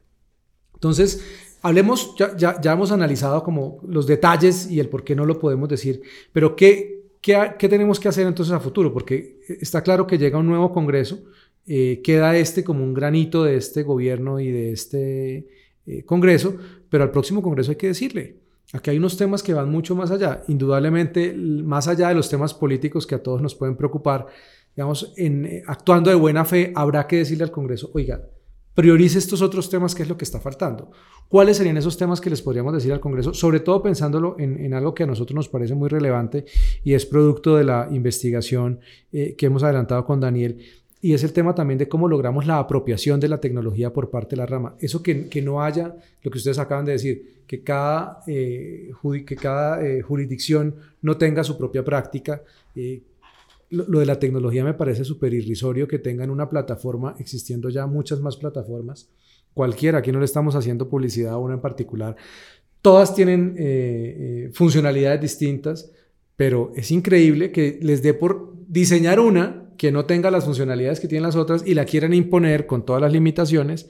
Entonces, 0.76 1.24
hablemos, 1.64 2.14
ya, 2.20 2.38
ya, 2.38 2.72
hemos 2.72 2.92
analizado 2.92 3.42
como 3.42 3.80
los 3.88 4.06
detalles 4.06 4.70
y 4.70 4.80
el 4.80 4.90
por 4.90 5.04
qué 5.04 5.16
no 5.16 5.26
lo 5.26 5.40
podemos 5.40 5.68
decir, 5.68 6.04
pero 6.32 6.56
¿qué, 6.56 7.06
qué, 7.20 7.68
tenemos 7.68 8.00
que 8.00 8.10
hacer 8.10 8.28
entonces 8.28 8.54
a 8.54 8.60
futuro? 8.60 8.94
Porque 8.94 9.40
está 9.60 9.82
claro 9.82 10.06
que 10.06 10.20
llega 10.20 10.38
un 10.38 10.46
nuevo 10.46 10.72
Congreso, 10.72 11.24
eh, 11.66 12.00
queda 12.04 12.38
este 12.38 12.64
como 12.64 12.84
un 12.84 12.94
granito 12.94 13.44
de 13.44 13.56
este 13.56 13.82
gobierno 13.82 14.40
y 14.40 14.52
de 14.52 14.72
este 14.72 15.48
eh, 15.88 16.04
Congreso, 16.06 16.56
pero 16.92 17.04
al 17.04 17.10
próximo 17.10 17.42
Congreso 17.42 17.72
hay 17.72 17.78
que 17.78 17.88
decirle, 17.88 18.46
Aquí 18.74 18.90
hay 18.90 18.98
unos 18.98 19.16
temas 19.16 19.42
que 19.42 19.54
van 19.54 19.72
mucho 19.72 19.96
más 19.96 20.12
allá, 20.12 20.44
indudablemente 20.48 21.34
más 21.34 21.88
allá 21.88 22.10
de 22.10 22.16
los 22.16 22.30
temas 22.30 22.54
políticos 22.54 23.08
que 23.08 23.16
a 23.16 23.24
todos 23.24 23.42
nos 23.42 23.56
pueden 23.56 23.78
preocupar. 23.78 24.28
Digamos, 24.76 25.14
en, 25.16 25.46
eh, 25.46 25.64
actuando 25.66 26.10
de 26.10 26.18
buena 26.18 26.44
fe, 26.44 26.74
habrá 26.76 27.08
que 27.08 27.18
decirle 27.18 27.46
al 27.46 27.52
Congreso, 27.52 27.90
oiga, 27.94 28.22
priorice 28.74 29.18
estos 29.18 29.42
otros 29.42 29.70
temas, 29.70 29.96
que 29.96 30.04
es 30.04 30.10
lo 30.10 30.18
que 30.18 30.26
está 30.26 30.40
faltando. 30.40 30.92
¿Cuáles 31.30 31.58
serían 31.58 31.78
esos 31.78 31.98
temas 31.98 32.22
que 32.22 32.30
les 32.30 32.42
podríamos 32.42 32.74
decir 32.74 32.92
al 32.92 33.00
Congreso? 33.00 33.34
Sobre 33.34 33.62
todo 33.62 33.82
pensándolo 33.82 34.36
en, 34.38 34.74
algo 34.74 34.94
que 34.94 35.04
a 35.04 35.08
nosotros 35.08 35.36
nos 35.36 35.50
parece 35.50 35.74
muy 35.74 35.90
relevante 35.90 36.46
y 36.84 36.94
es 36.94 37.06
producto 37.06 37.56
de 37.56 37.64
la 37.64 37.88
investigación 37.92 38.82
eh, 39.12 39.36
que 39.36 39.48
hemos 39.48 39.64
adelantado 39.64 40.06
con 40.06 40.20
Daniel 40.20 40.60
y 41.02 41.14
es 41.14 41.24
el 41.24 41.34
tema 41.34 41.54
también 41.54 41.78
de 41.78 41.88
cómo 41.88 42.08
logramos 42.08 42.46
la 42.48 42.58
apropiación 42.58 43.20
de 43.20 43.28
la 43.28 43.40
tecnología 43.40 43.94
por 43.94 44.10
parte 44.10 44.32
de 44.32 44.38
la 44.38 44.46
rama. 44.46 44.76
Eso 44.80 45.04
que, 45.04 45.28
que 45.28 45.42
no 45.42 45.62
haya, 45.62 45.96
lo 46.24 46.32
que 46.32 46.38
ustedes 46.38 46.58
acaban 46.58 46.86
de 46.86 46.94
decir, 46.94 47.38
que 47.46 47.62
cada, 47.64 48.22
eh, 48.28 48.92
que 49.26 49.36
cada 49.36 49.86
eh, 49.86 50.02
jurisdicción 50.02 50.76
no 51.02 51.18
tenga 51.18 51.44
su 51.44 51.58
propia 51.58 51.84
práctica. 51.84 52.42
Eh, 52.76 53.02
lo, 53.70 53.86
lo, 53.88 54.00
de 54.00 54.06
la 54.06 54.20
tecnología 54.20 54.64
me 54.64 54.74
parece 54.74 55.04
súper 55.06 55.34
irrisorio 55.34 55.88
que 55.88 56.00
tengan 56.00 56.30
una 56.30 56.50
plataforma, 56.50 57.16
existiendo 57.20 57.70
ya 57.70 57.86
muchas 57.86 58.20
más 58.20 58.36
plataformas, 58.36 59.10
cualquiera, 59.54 60.00
aquí 60.00 60.12
no 60.12 60.20
le 60.20 60.26
estamos 60.26 60.56
haciendo 60.56 60.90
publicidad 60.90 61.34
a 61.34 61.38
una 61.38 61.56
en 61.56 61.62
particular, 61.62 62.16
todas 62.82 63.14
tienen 63.14 64.52
funcionalidades 64.54 65.20
distintas, 65.20 65.92
pero 66.38 66.72
es 66.76 66.92
increíble 66.92 67.52
que 67.52 67.80
les 67.82 68.02
dé 68.02 68.14
por 68.14 68.54
diseñar 68.68 69.20
una 69.20 69.67
que 69.78 69.92
no 69.92 70.06
tenga 70.06 70.32
las 70.32 70.46
funcionalidades 70.46 71.00
que 71.00 71.08
tienen 71.08 71.24
las 71.24 71.36
otras 71.36 71.66
y 71.66 71.74
la 71.74 71.86
quieran 71.86 72.14
imponer 72.14 72.66
con 72.66 72.86
todas 72.86 73.02
las 73.02 73.12
limitaciones, 73.12 73.90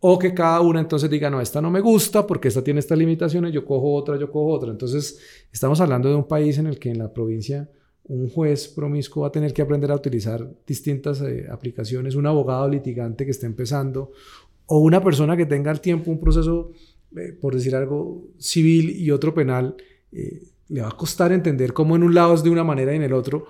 o 0.00 0.18
que 0.18 0.34
cada 0.34 0.60
una 0.60 0.80
entonces 0.80 1.08
diga, 1.08 1.30
no, 1.30 1.40
esta 1.40 1.60
no 1.60 1.70
me 1.70 1.80
gusta 1.80 2.26
porque 2.26 2.48
esta 2.48 2.62
tiene 2.62 2.80
estas 2.80 2.98
limitaciones, 2.98 3.52
yo 3.52 3.64
cojo 3.64 3.94
otra, 3.94 4.18
yo 4.18 4.30
cojo 4.30 4.52
otra. 4.52 4.70
Entonces, 4.70 5.18
estamos 5.52 5.80
hablando 5.80 6.08
de 6.08 6.14
un 6.14 6.28
país 6.28 6.58
en 6.58 6.66
el 6.66 6.78
que 6.78 6.90
en 6.90 6.98
la 6.98 7.12
provincia 7.12 7.68
un 8.08 8.28
juez 8.28 8.68
promiscuo 8.68 9.22
va 9.22 9.28
a 9.28 9.32
tener 9.32 9.52
que 9.52 9.62
aprender 9.62 9.90
a 9.90 9.96
utilizar 9.96 10.48
distintas 10.66 11.20
eh, 11.22 11.46
aplicaciones, 11.50 12.14
un 12.14 12.26
abogado 12.26 12.68
litigante 12.68 13.24
que 13.24 13.32
esté 13.32 13.46
empezando, 13.46 14.12
o 14.66 14.78
una 14.78 15.02
persona 15.02 15.36
que 15.36 15.46
tenga 15.46 15.70
al 15.70 15.80
tiempo 15.80 16.10
un 16.10 16.20
proceso, 16.20 16.70
eh, 17.16 17.32
por 17.40 17.54
decir 17.54 17.74
algo, 17.74 18.28
civil 18.38 18.90
y 18.90 19.10
otro 19.10 19.34
penal, 19.34 19.76
eh, 20.12 20.42
le 20.68 20.82
va 20.82 20.88
a 20.88 20.96
costar 20.96 21.32
entender 21.32 21.72
cómo 21.72 21.96
en 21.96 22.02
un 22.02 22.14
lado 22.14 22.34
es 22.34 22.42
de 22.42 22.50
una 22.50 22.64
manera 22.64 22.92
y 22.92 22.96
en 22.96 23.02
el 23.02 23.12
otro, 23.12 23.46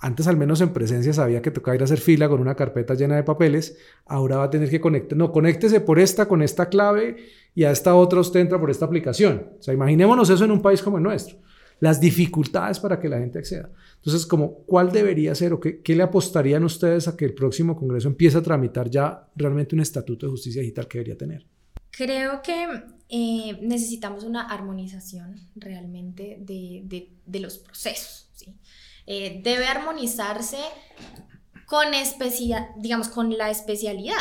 antes 0.00 0.26
al 0.26 0.36
menos 0.36 0.60
en 0.60 0.72
presencia 0.72 1.12
sabía 1.12 1.42
que 1.42 1.50
tocaba 1.50 1.74
ir 1.74 1.80
a 1.80 1.84
hacer 1.84 1.98
fila 1.98 2.28
con 2.28 2.40
una 2.40 2.54
carpeta 2.54 2.94
llena 2.94 3.16
de 3.16 3.22
papeles, 3.22 3.78
ahora 4.04 4.38
va 4.38 4.44
a 4.44 4.50
tener 4.50 4.68
que 4.70 4.80
conectar, 4.80 5.16
no, 5.16 5.32
conéctese 5.32 5.80
por 5.80 5.98
esta, 5.98 6.26
con 6.26 6.42
esta 6.42 6.68
clave 6.68 7.16
y 7.54 7.64
a 7.64 7.70
esta 7.70 7.94
otra 7.94 8.20
usted 8.20 8.40
entra 8.40 8.58
por 8.60 8.70
esta 8.70 8.84
aplicación. 8.84 9.50
O 9.58 9.62
sea, 9.62 9.74
imaginémonos 9.74 10.30
eso 10.30 10.44
en 10.44 10.50
un 10.50 10.62
país 10.62 10.82
como 10.82 10.98
el 10.98 11.02
nuestro, 11.02 11.36
las 11.80 12.00
dificultades 12.00 12.78
para 12.78 13.00
que 13.00 13.08
la 13.08 13.18
gente 13.18 13.38
acceda. 13.38 13.70
Entonces, 13.96 14.26
como, 14.26 14.58
¿cuál 14.66 14.92
debería 14.92 15.34
ser 15.34 15.52
o 15.52 15.60
qué, 15.60 15.80
qué 15.80 15.96
le 15.96 16.02
apostarían 16.02 16.64
ustedes 16.64 17.08
a 17.08 17.16
que 17.16 17.24
el 17.24 17.34
próximo 17.34 17.76
Congreso 17.76 18.08
empiece 18.08 18.38
a 18.38 18.42
tramitar 18.42 18.90
ya 18.90 19.28
realmente 19.34 19.74
un 19.74 19.80
estatuto 19.80 20.26
de 20.26 20.30
justicia 20.30 20.60
digital 20.60 20.86
que 20.86 20.98
debería 20.98 21.16
tener? 21.16 21.46
Creo 21.96 22.42
que 22.42 22.66
eh, 23.08 23.58
necesitamos 23.62 24.24
una 24.24 24.48
armonización 24.48 25.36
realmente 25.54 26.36
de, 26.40 27.08
de, 27.24 27.40
los 27.40 27.56
procesos. 27.58 28.25
Eh, 29.06 29.40
debe 29.42 29.66
armonizarse 29.66 30.58
con, 31.66 31.86
digamos, 32.76 33.08
con 33.08 33.36
la 33.36 33.50
especialidad. 33.50 34.16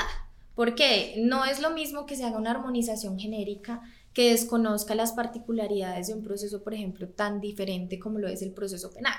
Porque 0.56 1.16
no 1.18 1.44
es 1.44 1.60
lo 1.60 1.72
mismo 1.72 2.06
que 2.06 2.16
se 2.16 2.24
haga 2.24 2.38
una 2.38 2.52
armonización 2.52 3.20
genérica 3.20 3.82
que 4.14 4.32
desconozca 4.32 4.96
las 4.96 5.12
particularidades 5.12 6.08
de 6.08 6.14
un 6.14 6.24
proceso, 6.24 6.64
por 6.64 6.74
ejemplo, 6.74 7.10
tan 7.10 7.42
diferente 7.42 8.00
como 8.00 8.20
lo 8.20 8.30
es 8.30 8.42
el 8.42 8.54
proceso 8.54 8.94
penal. 8.94 9.18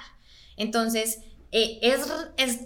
Entonces, 0.56 1.20
eh, 1.52 1.78
es, 1.82 2.60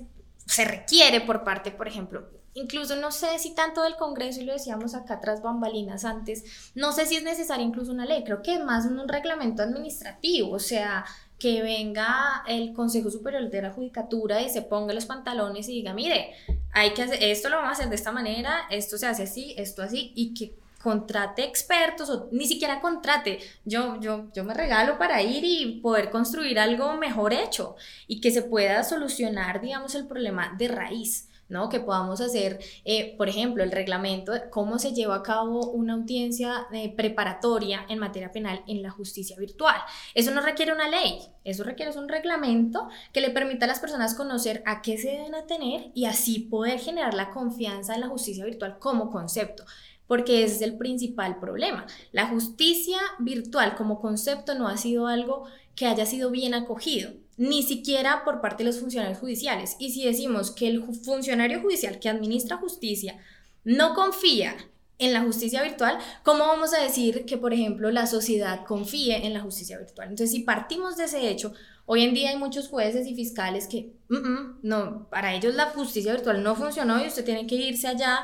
se 0.47 0.65
requiere 0.65 1.21
por 1.21 1.43
parte, 1.43 1.73
por 1.73 1.89
ejemplo, 1.89 2.31
incluso 2.55 2.95
no 2.97 3.11
sé 3.11 3.39
si 3.41 3.55
tanto 3.55 3.83
del 3.83 3.97
Congreso, 3.97 4.41
y 4.41 4.45
lo 4.45 4.53
decíamos 4.53 4.95
acá 4.95 5.21
tras 5.21 5.43
bambalinas 5.43 6.05
antes, 6.05 6.73
no 6.77 6.93
sé 6.93 7.07
si 7.07 7.17
es 7.17 7.25
necesaria 7.25 7.67
incluso 7.67 7.91
una 7.93 8.07
ley, 8.07 8.23
creo 8.25 8.43
que 8.43 8.55
es 8.55 8.65
más 8.65 8.87
un 8.87 9.09
reglamento 9.09 9.63
administrativo, 9.63 10.53
o 10.53 10.59
sea, 10.61 11.05
que 11.41 11.63
venga 11.63 12.45
el 12.47 12.73
Consejo 12.75 13.11
Superior 13.11 13.51
de 13.51 13.63
la 13.63 13.71
Judicatura 13.71 14.43
y 14.43 14.51
se 14.51 14.63
ponga 14.63 14.95
los 14.95 15.07
pantalones 15.07 15.69
y 15.69 15.73
diga, 15.73 15.95
mire, 15.95 16.35
hay 16.71 16.91
que 16.91 17.03
hacer, 17.03 17.21
esto 17.23 17.49
lo 17.49 17.57
vamos 17.57 17.71
a 17.71 17.73
hacer 17.73 17.89
de 17.89 17.97
esta 17.97 18.13
manera, 18.13 18.67
esto 18.71 18.99
se 18.99 19.07
hace 19.07 19.25
así, 19.25 19.55
esto 19.57 19.83
así, 19.83 20.13
y 20.15 20.35
que 20.35 20.55
contrate 20.83 21.43
expertos 21.43 22.11
o 22.11 22.29
ni 22.31 22.47
siquiera 22.47 22.81
contrate. 22.81 23.39
Yo, 23.65 23.99
yo, 24.01 24.29
yo 24.35 24.45
me 24.45 24.55
regalo 24.55 24.99
para 24.99 25.23
ir 25.23 25.43
y 25.45 25.81
poder 25.81 26.11
construir 26.11 26.59
algo 26.59 26.95
mejor 26.97 27.33
hecho 27.33 27.75
y 28.07 28.21
que 28.21 28.31
se 28.31 28.43
pueda 28.43 28.85
solucionar, 28.85 29.63
digamos, 29.63 29.95
el 29.95 30.07
problema 30.07 30.55
de 30.59 30.69
raíz. 30.69 31.30
¿No? 31.51 31.69
Que 31.69 31.81
podamos 31.81 32.21
hacer, 32.21 32.59
eh, 32.85 33.15
por 33.19 33.29
ejemplo, 33.29 33.63
el 33.63 33.73
reglamento, 33.73 34.33
cómo 34.51 34.79
se 34.79 34.93
lleva 34.93 35.17
a 35.17 35.23
cabo 35.23 35.71
una 35.71 35.95
audiencia 35.95 36.67
eh, 36.73 36.95
preparatoria 36.95 37.85
en 37.89 37.99
materia 37.99 38.33
penal 38.33 38.63
en 38.67 38.83
la 38.83 38.91
justicia 38.91 39.37
virtual. 39.37 39.77
Eso 40.15 40.31
no 40.31 40.41
requiere 40.41 40.73
una 40.73 40.89
ley, 40.89 41.21
eso 41.45 41.65
requiere 41.65 41.91
un 41.99 42.09
reglamento 42.09 42.89
que 43.13 43.21
le 43.21 43.31
permita 43.31 43.65
a 43.67 43.69
las 43.69 43.81
personas 43.81 44.15
conocer 44.15 44.63
a 44.65 44.81
qué 44.81 44.97
se 44.97 45.09
deben 45.09 45.35
atener 45.35 45.91
y 45.95 46.07
así 46.07 46.39
poder 46.39 46.79
generar 46.79 47.15
la 47.15 47.31
confianza 47.31 47.95
en 47.95 48.01
la 48.01 48.09
justicia 48.09 48.45
virtual 48.45 48.79
como 48.79 49.11
concepto 49.11 49.65
porque 50.07 50.43
ese 50.43 50.57
es 50.57 50.63
el 50.63 50.77
principal 50.77 51.39
problema. 51.39 51.87
La 52.11 52.27
justicia 52.27 52.99
virtual 53.21 53.77
como 53.77 54.01
concepto 54.01 54.57
no 54.57 54.67
ha 54.67 54.77
sido 54.77 55.07
algo 55.07 55.45
que 55.77 55.87
haya 55.87 56.05
sido 56.05 56.33
bien 56.33 56.53
acogido 56.53 57.13
ni 57.41 57.63
siquiera 57.63 58.23
por 58.23 58.43
parte 58.43 58.63
de 58.63 58.69
los 58.69 58.81
funcionarios 58.81 59.19
judiciales. 59.19 59.77
Y 59.79 59.93
si 59.93 60.05
decimos 60.05 60.51
que 60.51 60.69
el 60.69 60.85
funcionario 61.03 61.63
judicial 61.63 61.99
que 61.99 62.11
administra 62.11 62.59
justicia 62.59 63.17
no 63.65 63.95
confía 63.95 64.55
en 64.99 65.15
la 65.15 65.23
justicia 65.23 65.63
virtual, 65.63 65.97
¿cómo 66.23 66.41
vamos 66.41 66.75
a 66.75 66.83
decir 66.83 67.25
que, 67.25 67.39
por 67.39 67.55
ejemplo, 67.55 67.91
la 67.91 68.07
sociedad 68.07 68.67
confíe 68.67 69.27
en 69.27 69.33
la 69.33 69.41
justicia 69.41 69.79
virtual? 69.79 70.09
Entonces, 70.11 70.33
si 70.33 70.41
partimos 70.41 70.99
de 70.99 71.05
ese 71.05 71.31
hecho, 71.31 71.55
hoy 71.87 72.03
en 72.03 72.13
día 72.13 72.29
hay 72.29 72.37
muchos 72.37 72.69
jueces 72.69 73.07
y 73.07 73.15
fiscales 73.15 73.69
que, 73.69 73.95
no, 74.61 75.09
para 75.09 75.33
ellos 75.33 75.55
la 75.55 75.71
justicia 75.71 76.13
virtual 76.13 76.43
no 76.43 76.55
funcionó 76.57 77.03
y 77.03 77.09
usted 77.09 77.25
tiene 77.25 77.47
que 77.47 77.55
irse 77.55 77.89
allá 77.89 78.23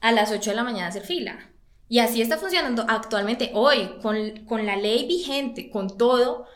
a 0.00 0.10
las 0.10 0.32
8 0.32 0.50
de 0.50 0.56
la 0.56 0.64
mañana 0.64 0.86
a 0.86 0.88
hacer 0.88 1.04
fila. 1.04 1.48
Y 1.88 2.00
así 2.00 2.20
está 2.20 2.38
funcionando 2.38 2.84
actualmente 2.88 3.52
hoy, 3.54 3.88
con, 4.02 4.44
con 4.46 4.66
la 4.66 4.74
ley 4.74 5.06
vigente, 5.06 5.70
con 5.70 5.96
todo, 5.96 6.48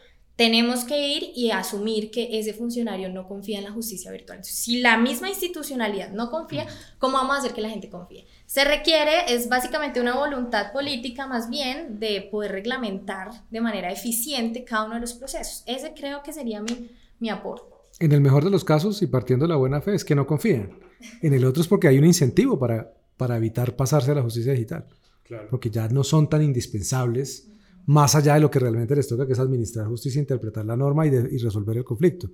tenemos 0.43 0.83
que 0.83 1.07
ir 1.07 1.31
y 1.37 1.53
asumir 1.53 2.11
que 2.11 2.41
ese 2.41 2.53
funcionario 2.53 3.09
no 3.09 3.29
confía 3.29 3.59
en 3.59 3.65
la 3.65 3.71
justicia 3.71 4.11
virtual. 4.11 4.43
si 4.43 4.81
la 4.81 4.99
misma 4.99 5.29
institucionalidad 5.29 6.11
no 6.11 6.33
confía, 6.33 6.67
¿cómo 6.99 7.19
vamos 7.19 7.37
a 7.37 7.39
hacer 7.39 7.53
que 7.53 7.61
la 7.61 7.71
gente 7.71 7.89
confíe? 7.89 8.27
Se 8.47 8.65
requiere, 8.65 9.33
es 9.33 9.49
básicamente 9.49 10.01
una 10.01 10.17
voluntad 10.17 10.73
política 10.73 11.29
más 11.29 11.49
bien 11.49 12.01
de 12.01 12.27
poder 12.29 12.51
reglamentar 12.51 13.31
de 13.53 13.61
manera 13.61 13.93
eficiente 13.93 14.65
cada 14.65 14.87
uno 14.87 14.97
de 14.97 15.03
los 15.03 15.15
procesos. 15.15 15.63
Ese 15.65 15.95
creo 15.95 16.25
que 16.25 16.33
sería 16.33 16.61
mi, 16.61 16.91
mi 17.21 17.31
aporte. 17.31 17.73
En 18.01 18.11
el 18.11 18.21
mejor 18.21 18.43
de 18.43 18.51
los 18.51 18.65
casos, 18.65 19.01
y 19.01 19.07
partiendo 19.07 19.45
de 19.45 19.51
la 19.51 19.57
buena 19.57 19.81
fe, 19.81 19.95
es 19.95 20.05
que 20.05 20.17
no 20.17 20.27
confíen. 20.27 20.77
En 21.21 21.35
el 21.35 21.45
otro 21.45 21.63
es 21.63 21.69
porque 21.69 21.87
hay 21.87 21.99
un 21.99 22.05
incentivo 22.05 22.59
para, 22.59 22.93
para 23.17 23.37
evitar 23.37 23.77
pasarse 23.77 24.11
a 24.11 24.17
la 24.17 24.23
justicia 24.23 24.51
digital. 24.51 24.87
Claro. 25.23 25.47
Porque 25.49 25.71
ya 25.71 25.87
no 25.87 26.03
son 26.03 26.29
tan 26.29 26.43
indispensables 26.43 27.52
más 27.87 28.15
allá 28.15 28.35
de 28.35 28.41
lo 28.41 28.51
que 28.51 28.59
realmente 28.59 28.95
les 28.95 29.09
toca, 29.09 29.27
que 29.27 29.33
es 29.33 29.39
administrar 29.39 29.87
justicia, 29.87 30.21
interpretar 30.21 30.65
la 30.65 30.77
norma 30.77 31.07
y, 31.07 31.11
resolver 31.11 31.77
el 31.77 31.85
conflicto. 31.85 32.31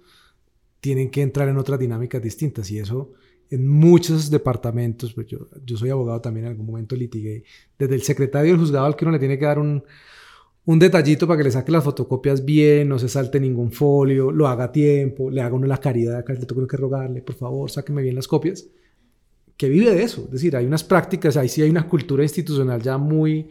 Tienen 0.81 1.11
que 1.11 1.23
entrar 1.23 1.49
en 1.49 1.57
otras 1.59 1.79
dinámicas 1.79 2.23
distintas 2.23 2.71
y 2.71 2.79
eso 2.79 3.13
en 3.51 3.67
muchos 3.67 4.31
departamentos, 4.31 5.15
pues 5.15 5.27
yo, 5.27 5.49
yo 5.65 5.77
soy 5.77 5.89
abogado 5.89 6.21
también, 6.21 6.47
en 6.47 6.53
algún 6.53 6.67
momento 6.67 6.95
litigué, 6.95 7.45
desde 7.79 7.95
el 7.95 8.03
secretario 8.03 8.53
del 8.53 8.61
juzgado 8.61 8.85
al 8.85 8.95
que 8.95 9.07
uno 9.07 9.13
le 9.13 9.19
tiene 9.19 9.39
que 9.39 9.47
dar 9.47 9.59
un, 9.59 9.83
un 10.69 10.79
detallito 10.79 11.27
para 11.27 11.39
que 11.39 11.45
le 11.45 11.51
saque 11.51 11.73
las 11.73 11.83
fotocopias 11.83 12.45
bien, 12.45 12.91
no 12.91 12.99
se 12.99 13.09
salte 13.09 13.41
ningún 13.41 13.73
folio, 13.73 14.31
lo 14.31 14.49
haga 14.49 14.65
a 14.65 14.73
tiempo, 14.73 15.31
le 15.31 15.41
haga 15.41 15.55
uno 15.55 15.67
la 15.67 15.79
caridad, 15.79 16.19
acá 16.19 16.35
le 16.35 16.45
tengo 16.45 16.67
que 16.67 16.77
rogarle, 16.77 17.23
por 17.23 17.37
favor, 17.37 17.71
sáqueme 17.71 18.03
bien 18.03 18.15
las 18.15 18.29
copias, 18.29 18.67
que 19.57 19.71
vive 19.71 19.95
de 19.95 20.03
eso. 20.03 20.25
Es 20.27 20.33
decir, 20.33 20.55
hay 20.55 20.67
unas 20.67 20.85
prácticas, 20.85 21.39
ahí 21.39 21.49
sí 21.49 21.63
hay 21.63 21.71
una 21.71 21.89
cultura 21.89 22.23
institucional 22.23 22.83
ya 22.83 22.99
muy, 22.99 23.49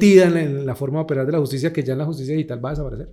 en 0.00 0.66
la 0.66 0.74
forma 0.74 0.98
de 0.98 1.04
operar 1.04 1.26
de 1.26 1.32
la 1.32 1.38
justicia 1.38 1.72
que 1.72 1.82
ya 1.82 1.92
en 1.92 1.98
la 1.98 2.04
justicia 2.04 2.34
digital 2.34 2.64
va 2.64 2.70
a 2.70 2.72
desaparecer. 2.72 3.12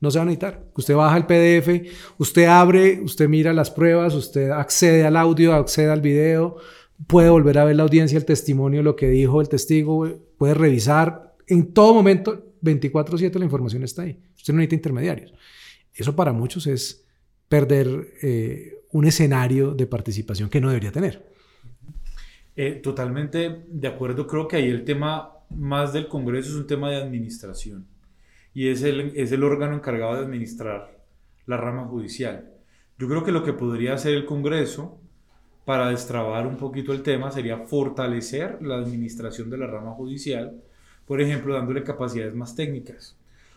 No 0.00 0.10
se 0.10 0.18
va 0.18 0.22
a 0.22 0.26
necesitar. 0.26 0.64
Usted 0.76 0.94
baja 0.94 1.16
el 1.16 1.26
PDF, 1.26 1.90
usted 2.18 2.44
abre, 2.44 3.00
usted 3.00 3.28
mira 3.28 3.52
las 3.52 3.70
pruebas, 3.70 4.14
usted 4.14 4.50
accede 4.50 5.04
al 5.04 5.16
audio, 5.16 5.54
accede 5.54 5.90
al 5.90 6.00
video, 6.00 6.56
puede 7.06 7.30
volver 7.30 7.58
a 7.58 7.64
ver 7.64 7.76
la 7.76 7.84
audiencia, 7.84 8.18
el 8.18 8.24
testimonio, 8.24 8.82
lo 8.82 8.96
que 8.96 9.08
dijo 9.08 9.40
el 9.40 9.48
testigo, 9.48 10.08
puede 10.36 10.54
revisar. 10.54 11.34
En 11.46 11.72
todo 11.72 11.94
momento, 11.94 12.54
24/7 12.62 13.38
la 13.38 13.44
información 13.44 13.82
está 13.82 14.02
ahí. 14.02 14.18
Usted 14.36 14.52
no 14.52 14.58
necesita 14.58 14.76
intermediarios. 14.76 15.32
Eso 15.94 16.14
para 16.16 16.32
muchos 16.32 16.66
es 16.66 17.06
perder 17.48 18.08
eh, 18.22 18.82
un 18.92 19.06
escenario 19.06 19.74
de 19.74 19.86
participación 19.86 20.48
que 20.48 20.60
no 20.60 20.68
debería 20.68 20.92
tener. 20.92 21.34
Eh, 22.56 22.80
totalmente 22.82 23.64
de 23.68 23.88
acuerdo. 23.88 24.26
Creo 24.26 24.46
que 24.46 24.56
ahí 24.56 24.68
el 24.68 24.84
tema 24.84 25.33
más 25.50 25.92
del 25.92 26.08
Congreso 26.08 26.50
es 26.50 26.56
un 26.56 26.66
tema 26.66 26.90
de 26.90 26.96
administración 26.96 27.86
y 28.52 28.68
es 28.68 28.82
el, 28.82 29.12
es 29.16 29.32
el 29.32 29.42
órgano 29.42 29.74
encargado 29.74 30.14
de 30.14 30.24
administrar 30.24 30.98
la 31.46 31.56
rama 31.56 31.86
judicial. 31.86 32.50
Yo 32.98 33.08
creo 33.08 33.24
que 33.24 33.32
lo 33.32 33.42
que 33.42 33.52
podría 33.52 33.94
hacer 33.94 34.14
el 34.14 34.24
Congreso 34.24 34.98
para 35.64 35.88
destrabar 35.88 36.46
un 36.46 36.56
poquito 36.56 36.92
el 36.92 37.02
tema 37.02 37.30
sería 37.30 37.58
fortalecer 37.58 38.62
la 38.62 38.76
administración 38.76 39.50
de 39.50 39.58
la 39.58 39.66
rama 39.66 39.92
judicial, 39.92 40.60
por 41.06 41.20
ejemplo, 41.20 41.54
dándole 41.54 41.82
capacidades 41.82 42.34
más 42.34 42.54
técnicas, 42.54 43.16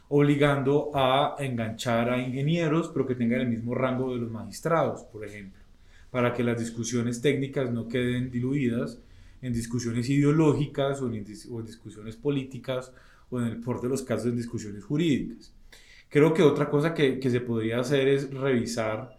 obligando 0.09 0.91
a 0.93 1.35
enganchar 1.39 2.09
a 2.09 2.19
ingenieros, 2.19 2.89
pero 2.89 3.05
que 3.05 3.15
tengan 3.15 3.41
el 3.41 3.49
mismo 3.49 3.75
rango 3.75 4.13
de 4.13 4.21
los 4.21 4.31
magistrados, 4.31 5.03
por 5.03 5.25
ejemplo, 5.25 5.61
para 6.09 6.33
que 6.33 6.43
las 6.43 6.59
discusiones 6.59 7.21
técnicas 7.21 7.71
no 7.71 7.87
queden 7.87 8.31
diluidas 8.31 8.99
en 9.41 9.53
discusiones 9.53 10.09
ideológicas 10.09 11.01
o 11.01 11.07
en, 11.07 11.23
discusiones 11.23 12.15
políticas 12.15 12.91
o 13.29 13.39
en 13.39 13.47
el 13.47 13.59
por 13.59 13.81
de 13.81 13.89
los 13.89 14.01
casos 14.03 14.27
en 14.27 14.37
discusiones 14.37 14.83
jurídicas. 14.83 15.53
Creo 16.09 16.33
que 16.33 16.43
otra 16.43 16.69
cosa 16.69 16.93
que, 16.93 17.19
que, 17.19 17.29
se 17.29 17.41
podría 17.41 17.79
hacer 17.79 18.07
es 18.07 18.33
revisar 18.33 19.17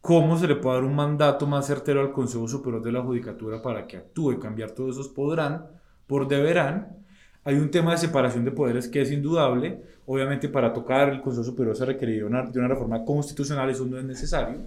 cómo 0.00 0.36
se 0.38 0.48
le 0.48 0.56
puede 0.56 0.76
dar 0.76 0.84
un 0.84 0.96
mandato 0.96 1.46
más 1.46 1.66
certero 1.66 2.00
al 2.00 2.12
Consejo 2.12 2.48
Superior 2.48 2.82
de 2.82 2.92
la 2.92 3.02
Judicatura 3.02 3.62
para 3.62 3.86
que 3.86 3.96
actúe. 3.96 4.38
Cambiar 4.38 4.72
todos 4.72 4.96
esos 4.96 5.08
podrán 5.08 5.66
por 6.06 6.26
deberán. 6.26 6.96
Hay 7.44 7.54
un 7.54 7.70
tema 7.70 7.92
de 7.92 7.98
separación 7.98 8.44
de 8.44 8.50
poderes 8.50 8.88
que 8.88 9.00
es 9.00 9.12
indudable. 9.12 9.80
Obviamente 10.06 10.48
para 10.48 10.72
tocar 10.72 11.08
el 11.10 11.20
Consejo 11.20 11.44
Superior 11.44 11.76
se 11.76 11.84
requeriría 11.84 12.26
una, 12.26 12.42
de 12.42 12.58
una 12.58 12.68
reforma 12.68 13.04
constitucional, 13.04 13.70
eso 13.70 13.86
no 13.86 13.98
es 13.98 14.04
necesario. 14.04 14.58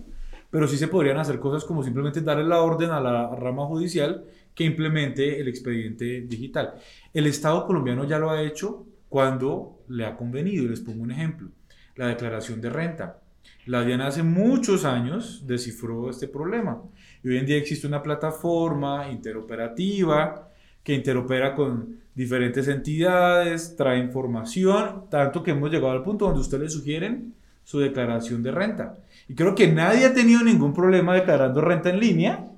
Pero 0.49 0.67
sí 0.67 0.77
se 0.77 0.87
podrían 0.87 1.17
hacer 1.17 1.39
cosas 1.39 1.65
como 1.65 1.83
simplemente 1.83 2.21
darle 2.21 2.43
la 2.43 2.61
orden 2.61 2.91
a 2.91 2.99
la 2.99 3.35
rama 3.35 3.65
judicial 3.65 4.25
que 4.55 4.63
implemente 4.63 5.39
el 5.39 5.47
expediente 5.47 6.21
digital. 6.21 6.75
El 7.13 7.27
Estado 7.27 7.65
colombiano 7.65 8.05
ya 8.05 8.19
lo 8.19 8.29
ha 8.29 8.41
hecho 8.41 8.85
cuando 9.09 9.83
le 9.89 10.05
ha 10.05 10.15
convenido. 10.15 10.67
Les 10.67 10.79
pongo 10.79 11.03
un 11.03 11.11
ejemplo. 11.11 11.49
La 11.95 12.07
declaración 12.07 12.61
de 12.61 12.69
renta. 12.69 13.19
La 13.65 13.83
DIAN 13.83 14.01
hace 14.01 14.23
muchos 14.23 14.85
años 14.85 15.43
descifró 15.45 16.09
este 16.09 16.27
problema. 16.27 16.81
Y 17.23 17.29
hoy 17.29 17.37
en 17.37 17.45
día 17.45 17.57
existe 17.57 17.87
una 17.87 18.01
plataforma 18.01 19.09
interoperativa 19.11 20.49
que 20.83 20.95
interopera 20.95 21.53
con 21.53 21.99
diferentes 22.15 22.67
entidades, 22.67 23.75
trae 23.75 23.99
información, 23.99 25.05
tanto 25.09 25.43
que 25.43 25.51
hemos 25.51 25.71
llegado 25.71 25.91
al 25.91 26.03
punto 26.03 26.25
donde 26.25 26.41
ustedes 26.41 26.73
sugieren 26.73 27.35
su 27.63 27.79
declaración 27.79 28.41
de 28.41 28.51
renta. 28.51 28.97
Y 29.27 29.35
creo 29.35 29.53
que 29.53 29.67
nadie 29.67 30.05
ha 30.05 30.13
tenido 30.13 30.43
ningún 30.43 30.73
problema 30.73 31.13
declarando 31.13 31.61
renta 31.61 31.89
en 31.89 31.99
línea 31.99 32.50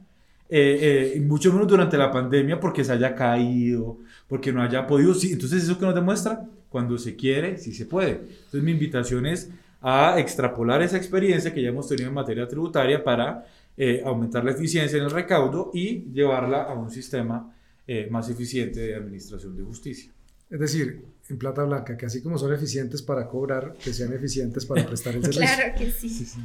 eh, 0.55 1.15
eh, 1.15 1.19
mucho 1.21 1.51
menos 1.51 1.67
durante 1.67 1.97
la 1.97 2.11
pandemia 2.11 2.59
porque 2.59 2.83
se 2.83 2.91
haya 2.91 3.15
caído, 3.15 3.97
porque 4.27 4.53
no 4.53 4.61
haya 4.61 4.85
podido. 4.85 5.15
Sí, 5.15 5.33
entonces, 5.33 5.63
¿eso 5.63 5.79
que 5.79 5.85
nos 5.85 5.95
demuestra? 5.95 6.47
Cuando 6.69 6.95
se 6.99 7.15
quiere, 7.15 7.57
sí 7.57 7.73
se 7.73 7.87
puede. 7.87 8.11
Entonces, 8.11 8.61
mi 8.61 8.71
invitación 8.71 9.25
es 9.25 9.49
a 9.81 10.19
extrapolar 10.19 10.83
esa 10.83 10.97
experiencia 10.97 11.51
que 11.51 11.63
ya 11.63 11.69
hemos 11.69 11.87
tenido 11.87 12.07
en 12.07 12.13
materia 12.13 12.47
tributaria 12.47 13.03
para 13.03 13.47
eh, 13.75 14.03
aumentar 14.05 14.45
la 14.45 14.51
eficiencia 14.51 14.99
en 14.99 15.05
el 15.05 15.09
recaudo 15.09 15.71
y 15.73 16.03
llevarla 16.13 16.61
a 16.61 16.75
un 16.75 16.91
sistema 16.91 17.51
eh, 17.87 18.07
más 18.11 18.29
eficiente 18.29 18.79
de 18.79 18.95
administración 18.95 19.57
de 19.57 19.63
justicia. 19.63 20.11
Es 20.51 20.59
decir, 20.59 21.03
en 21.29 21.37
plata 21.39 21.63
blanca, 21.63 21.97
que 21.97 22.05
así 22.05 22.21
como 22.21 22.37
son 22.37 22.53
eficientes 22.53 23.01
para 23.01 23.27
cobrar, 23.27 23.73
que 23.83 23.91
sean 23.91 24.13
eficientes 24.13 24.67
para 24.67 24.85
prestar 24.85 25.15
el 25.15 25.23
servicio. 25.23 25.55
claro 25.55 25.73
que 25.75 25.89
sí. 25.89 26.09
sí, 26.09 26.25
sí. 26.25 26.39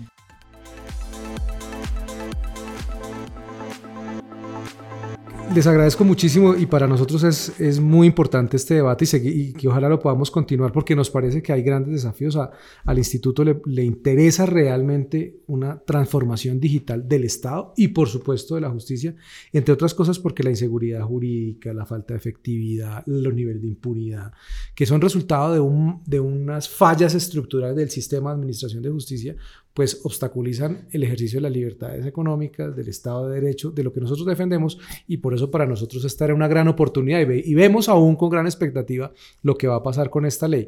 Les 5.54 5.66
agradezco 5.66 6.04
muchísimo 6.04 6.54
y 6.54 6.66
para 6.66 6.86
nosotros 6.86 7.24
es, 7.24 7.58
es 7.58 7.80
muy 7.80 8.06
importante 8.06 8.58
este 8.58 8.74
debate 8.74 9.06
y, 9.24 9.54
que 9.54 9.66
ojalá 9.66 9.88
lo 9.88 9.98
podamos 9.98 10.30
continuar 10.30 10.72
porque 10.72 10.94
nos 10.94 11.10
parece 11.10 11.42
que 11.42 11.52
hay 11.52 11.62
grandes 11.62 11.94
desafíos. 11.94 12.36
A, 12.36 12.50
al 12.84 12.98
instituto 12.98 13.42
le, 13.42 13.60
le, 13.64 13.82
interesa 13.82 14.44
realmente 14.44 15.40
una 15.46 15.78
transformación 15.78 16.60
digital 16.60 17.08
del 17.08 17.24
Estado 17.24 17.72
y 17.76 17.88
por 17.88 18.08
supuesto 18.08 18.56
de 18.56 18.60
la 18.60 18.68
justicia, 18.70 19.16
entre 19.52 19.72
otras 19.72 19.94
cosas 19.94 20.18
porque 20.18 20.42
la 20.42 20.50
inseguridad 20.50 21.02
jurídica, 21.02 21.72
la 21.72 21.86
falta 21.86 22.12
de 22.12 22.18
efectividad, 22.18 23.02
los 23.06 23.32
niveles 23.32 23.62
de 23.62 23.68
impunidad, 23.68 24.32
que 24.74 24.84
son 24.84 25.00
resultado 25.00 25.54
de, 25.54 25.60
un, 25.60 26.02
de 26.04 26.20
unas 26.20 26.68
fallas 26.68 27.14
estructurales 27.14 27.76
del 27.76 27.90
sistema 27.90 28.30
de 28.30 28.34
administración 28.34 28.82
de 28.82 28.90
justicia, 28.90 29.36
pues 29.74 30.00
obstaculizan 30.02 30.88
el 30.90 31.04
ejercicio 31.04 31.36
de 31.36 31.42
las 31.42 31.52
libertades 31.52 32.04
económicas, 32.04 32.74
del 32.74 32.88
Estado 32.88 33.28
de 33.28 33.40
Derecho, 33.40 33.70
de 33.70 33.84
lo 33.84 33.92
que 33.92 34.00
nosotros 34.00 34.26
defendemos 34.26 34.78
y 35.06 35.18
por 35.18 35.34
eso 35.34 35.50
para 35.50 35.66
nosotros 35.66 36.04
esta 36.04 36.24
era 36.24 36.34
una 36.34 36.48
gran 36.48 36.66
oportunidad 36.68 37.20
y, 37.20 37.54
vemos 37.54 37.88
aún 37.88 38.16
con 38.16 38.28
gran 38.28 38.46
expectativa 38.46 39.12
lo 39.42 39.56
que 39.56 39.68
va 39.68 39.76
a 39.76 39.82
pasar 39.82 40.10
con 40.10 40.26
esta 40.26 40.48
ley. 40.48 40.66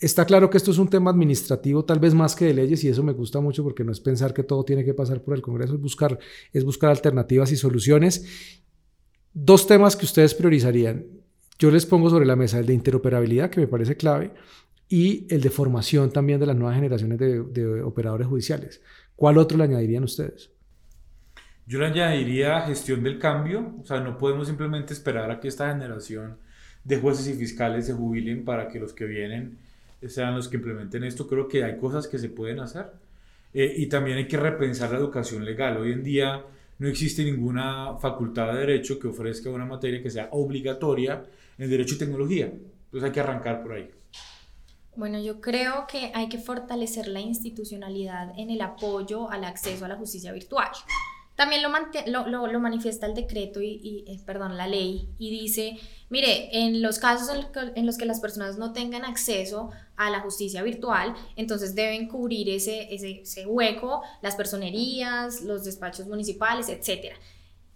Está 0.00 0.24
claro 0.24 0.50
que 0.50 0.56
esto 0.56 0.70
es 0.70 0.78
un 0.78 0.88
tema 0.88 1.10
administrativo, 1.10 1.84
tal 1.84 2.00
vez 2.00 2.12
más 2.12 2.34
que 2.34 2.46
de 2.46 2.54
leyes, 2.54 2.82
y 2.82 2.88
eso 2.88 3.02
me 3.04 3.12
gusta 3.12 3.40
mucho 3.40 3.62
porque 3.62 3.84
no 3.84 3.92
es 3.92 4.00
pensar 4.00 4.34
que 4.34 4.42
todo 4.42 4.64
tiene 4.64 4.84
que 4.84 4.94
pasar 4.94 5.22
por 5.22 5.34
el 5.34 5.42
Congreso, 5.42 5.74
es 5.74 5.80
buscar, 5.80 6.18
es 6.52 6.64
buscar 6.64 6.90
alternativas 6.90 7.52
y 7.52 7.56
soluciones. 7.56 8.24
Dos 9.32 9.66
temas 9.66 9.94
que 9.94 10.04
ustedes 10.04 10.34
priorizarían. 10.34 11.06
Yo 11.58 11.70
les 11.70 11.86
pongo 11.86 12.10
sobre 12.10 12.26
la 12.26 12.34
mesa 12.34 12.58
el 12.58 12.66
de 12.66 12.74
interoperabilidad, 12.74 13.50
que 13.50 13.60
me 13.60 13.68
parece 13.68 13.96
clave, 13.96 14.32
y 14.92 15.26
el 15.30 15.40
de 15.40 15.48
formación 15.48 16.12
también 16.12 16.38
de 16.38 16.44
las 16.44 16.54
nuevas 16.54 16.76
generaciones 16.76 17.18
de, 17.18 17.42
de 17.42 17.82
operadores 17.82 18.26
judiciales. 18.26 18.82
¿Cuál 19.16 19.38
otro 19.38 19.56
le 19.56 19.64
añadirían 19.64 20.04
ustedes? 20.04 20.50
Yo 21.66 21.78
le 21.78 21.86
añadiría 21.86 22.60
gestión 22.60 23.02
del 23.02 23.18
cambio, 23.18 23.74
o 23.80 23.86
sea, 23.86 24.00
no 24.00 24.18
podemos 24.18 24.48
simplemente 24.48 24.92
esperar 24.92 25.30
a 25.30 25.40
que 25.40 25.48
esta 25.48 25.72
generación 25.72 26.36
de 26.84 26.98
jueces 26.98 27.26
y 27.26 27.32
fiscales 27.32 27.86
se 27.86 27.94
jubilen 27.94 28.44
para 28.44 28.68
que 28.68 28.78
los 28.78 28.92
que 28.92 29.06
vienen 29.06 29.56
sean 30.06 30.34
los 30.34 30.48
que 30.48 30.58
implementen 30.58 31.04
esto. 31.04 31.26
Creo 31.26 31.48
que 31.48 31.64
hay 31.64 31.78
cosas 31.78 32.06
que 32.06 32.18
se 32.18 32.28
pueden 32.28 32.60
hacer. 32.60 32.86
Eh, 33.54 33.72
y 33.78 33.86
también 33.86 34.18
hay 34.18 34.28
que 34.28 34.36
repensar 34.36 34.90
la 34.90 34.98
educación 34.98 35.42
legal. 35.42 35.78
Hoy 35.78 35.92
en 35.92 36.04
día 36.04 36.44
no 36.78 36.86
existe 36.86 37.24
ninguna 37.24 37.96
facultad 37.98 38.52
de 38.52 38.60
derecho 38.60 38.98
que 38.98 39.08
ofrezca 39.08 39.48
una 39.48 39.64
materia 39.64 40.02
que 40.02 40.10
sea 40.10 40.28
obligatoria 40.32 41.24
en 41.56 41.70
derecho 41.70 41.94
y 41.94 41.98
tecnología. 41.98 42.46
Entonces 42.46 43.04
hay 43.04 43.12
que 43.12 43.20
arrancar 43.20 43.62
por 43.62 43.72
ahí. 43.72 43.88
Bueno, 44.94 45.18
yo 45.18 45.40
creo 45.40 45.86
que 45.86 46.12
hay 46.14 46.28
que 46.28 46.38
fortalecer 46.38 47.08
la 47.08 47.20
institucionalidad 47.20 48.38
en 48.38 48.50
el 48.50 48.60
apoyo 48.60 49.30
al 49.30 49.44
acceso 49.44 49.86
a 49.86 49.88
la 49.88 49.96
justicia 49.96 50.32
virtual. 50.32 50.68
También 51.34 51.62
lo, 51.62 52.26
lo, 52.28 52.46
lo, 52.46 52.60
manifiesta 52.60 53.06
el 53.06 53.14
decreto 53.14 53.62
y, 53.62 54.04
eh, 54.06 54.20
perdón, 54.26 54.58
la 54.58 54.68
ley 54.68 55.08
y 55.18 55.30
dice, 55.30 55.78
mire, 56.10 56.50
en 56.52 56.82
los 56.82 56.98
casos 56.98 57.34
en, 57.74 57.86
los 57.86 57.96
que 57.96 58.04
las 58.04 58.20
personas 58.20 58.58
no 58.58 58.74
tengan 58.74 59.06
acceso 59.06 59.70
a 59.96 60.10
la 60.10 60.20
justicia 60.20 60.62
virtual, 60.62 61.14
entonces 61.36 61.74
deben 61.74 62.06
cubrir 62.06 62.50
ese, 62.50 62.94
ese, 62.94 63.22
ese 63.22 63.46
hueco, 63.46 64.02
las 64.20 64.36
personerías, 64.36 65.40
los 65.40 65.64
despachos 65.64 66.06
municipales, 66.06 66.68
etc. 66.68 67.14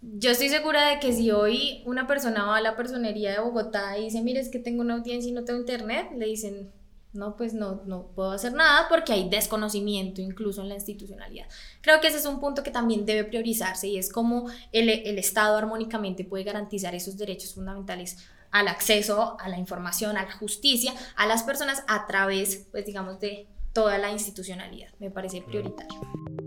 Yo 0.01 0.29
estoy 0.29 0.49
segura 0.49 0.89
de 0.89 0.99
que 0.99 1.11
si 1.11 1.31
hoy 1.31 1.81
una 1.85 2.05
persona 2.05 2.45
va 2.45 2.57
a 2.57 2.61
la 2.61 2.75
personería 2.75 3.31
de 3.31 3.39
Bogotá 3.39 3.97
y 3.97 4.03
dice, 4.03 4.21
mire, 4.21 4.39
es 4.39 4.49
que 4.49 4.59
tengo 4.59 4.81
una 4.81 4.93
audiencia 4.93 5.31
y 5.31 5.33
no 5.33 5.43
tengo 5.43 5.59
internet, 5.59 6.11
le 6.15 6.27
dicen, 6.27 6.71
no, 7.17 7.35
pues 7.35 7.53
no, 7.53 7.81
no 7.85 8.07
puedo 8.15 8.31
hacer 8.31 8.53
nada 8.53 8.87
porque 8.87 9.11
hay 9.11 9.27
desconocimiento 9.27 10.21
incluso 10.21 10.61
en 10.61 10.69
la 10.69 10.75
institucionalidad. 10.75 11.47
Creo 11.81 11.99
que 11.99 12.07
ese 12.07 12.17
es 12.17 12.25
un 12.25 12.39
punto 12.39 12.63
que 12.63 12.71
también 12.71 13.05
debe 13.05 13.23
priorizarse 13.23 13.87
y 13.87 13.97
es 13.97 14.11
cómo 14.11 14.49
el, 14.71 14.89
el 14.89 15.17
Estado 15.17 15.57
armónicamente 15.57 16.23
puede 16.23 16.43
garantizar 16.43 16.95
esos 16.95 17.17
derechos 17.17 17.55
fundamentales 17.55 18.17
al 18.51 18.67
acceso 18.67 19.35
a 19.39 19.49
la 19.49 19.57
información, 19.57 20.15
a 20.15 20.23
la 20.23 20.31
justicia, 20.31 20.93
a 21.15 21.25
las 21.25 21.43
personas 21.43 21.83
a 21.87 22.07
través, 22.07 22.67
pues 22.71 22.85
digamos, 22.85 23.19
de 23.19 23.47
toda 23.73 23.97
la 23.97 24.11
institucionalidad. 24.11 24.89
Me 24.99 25.11
parece 25.11 25.41
prioritario. 25.41 26.46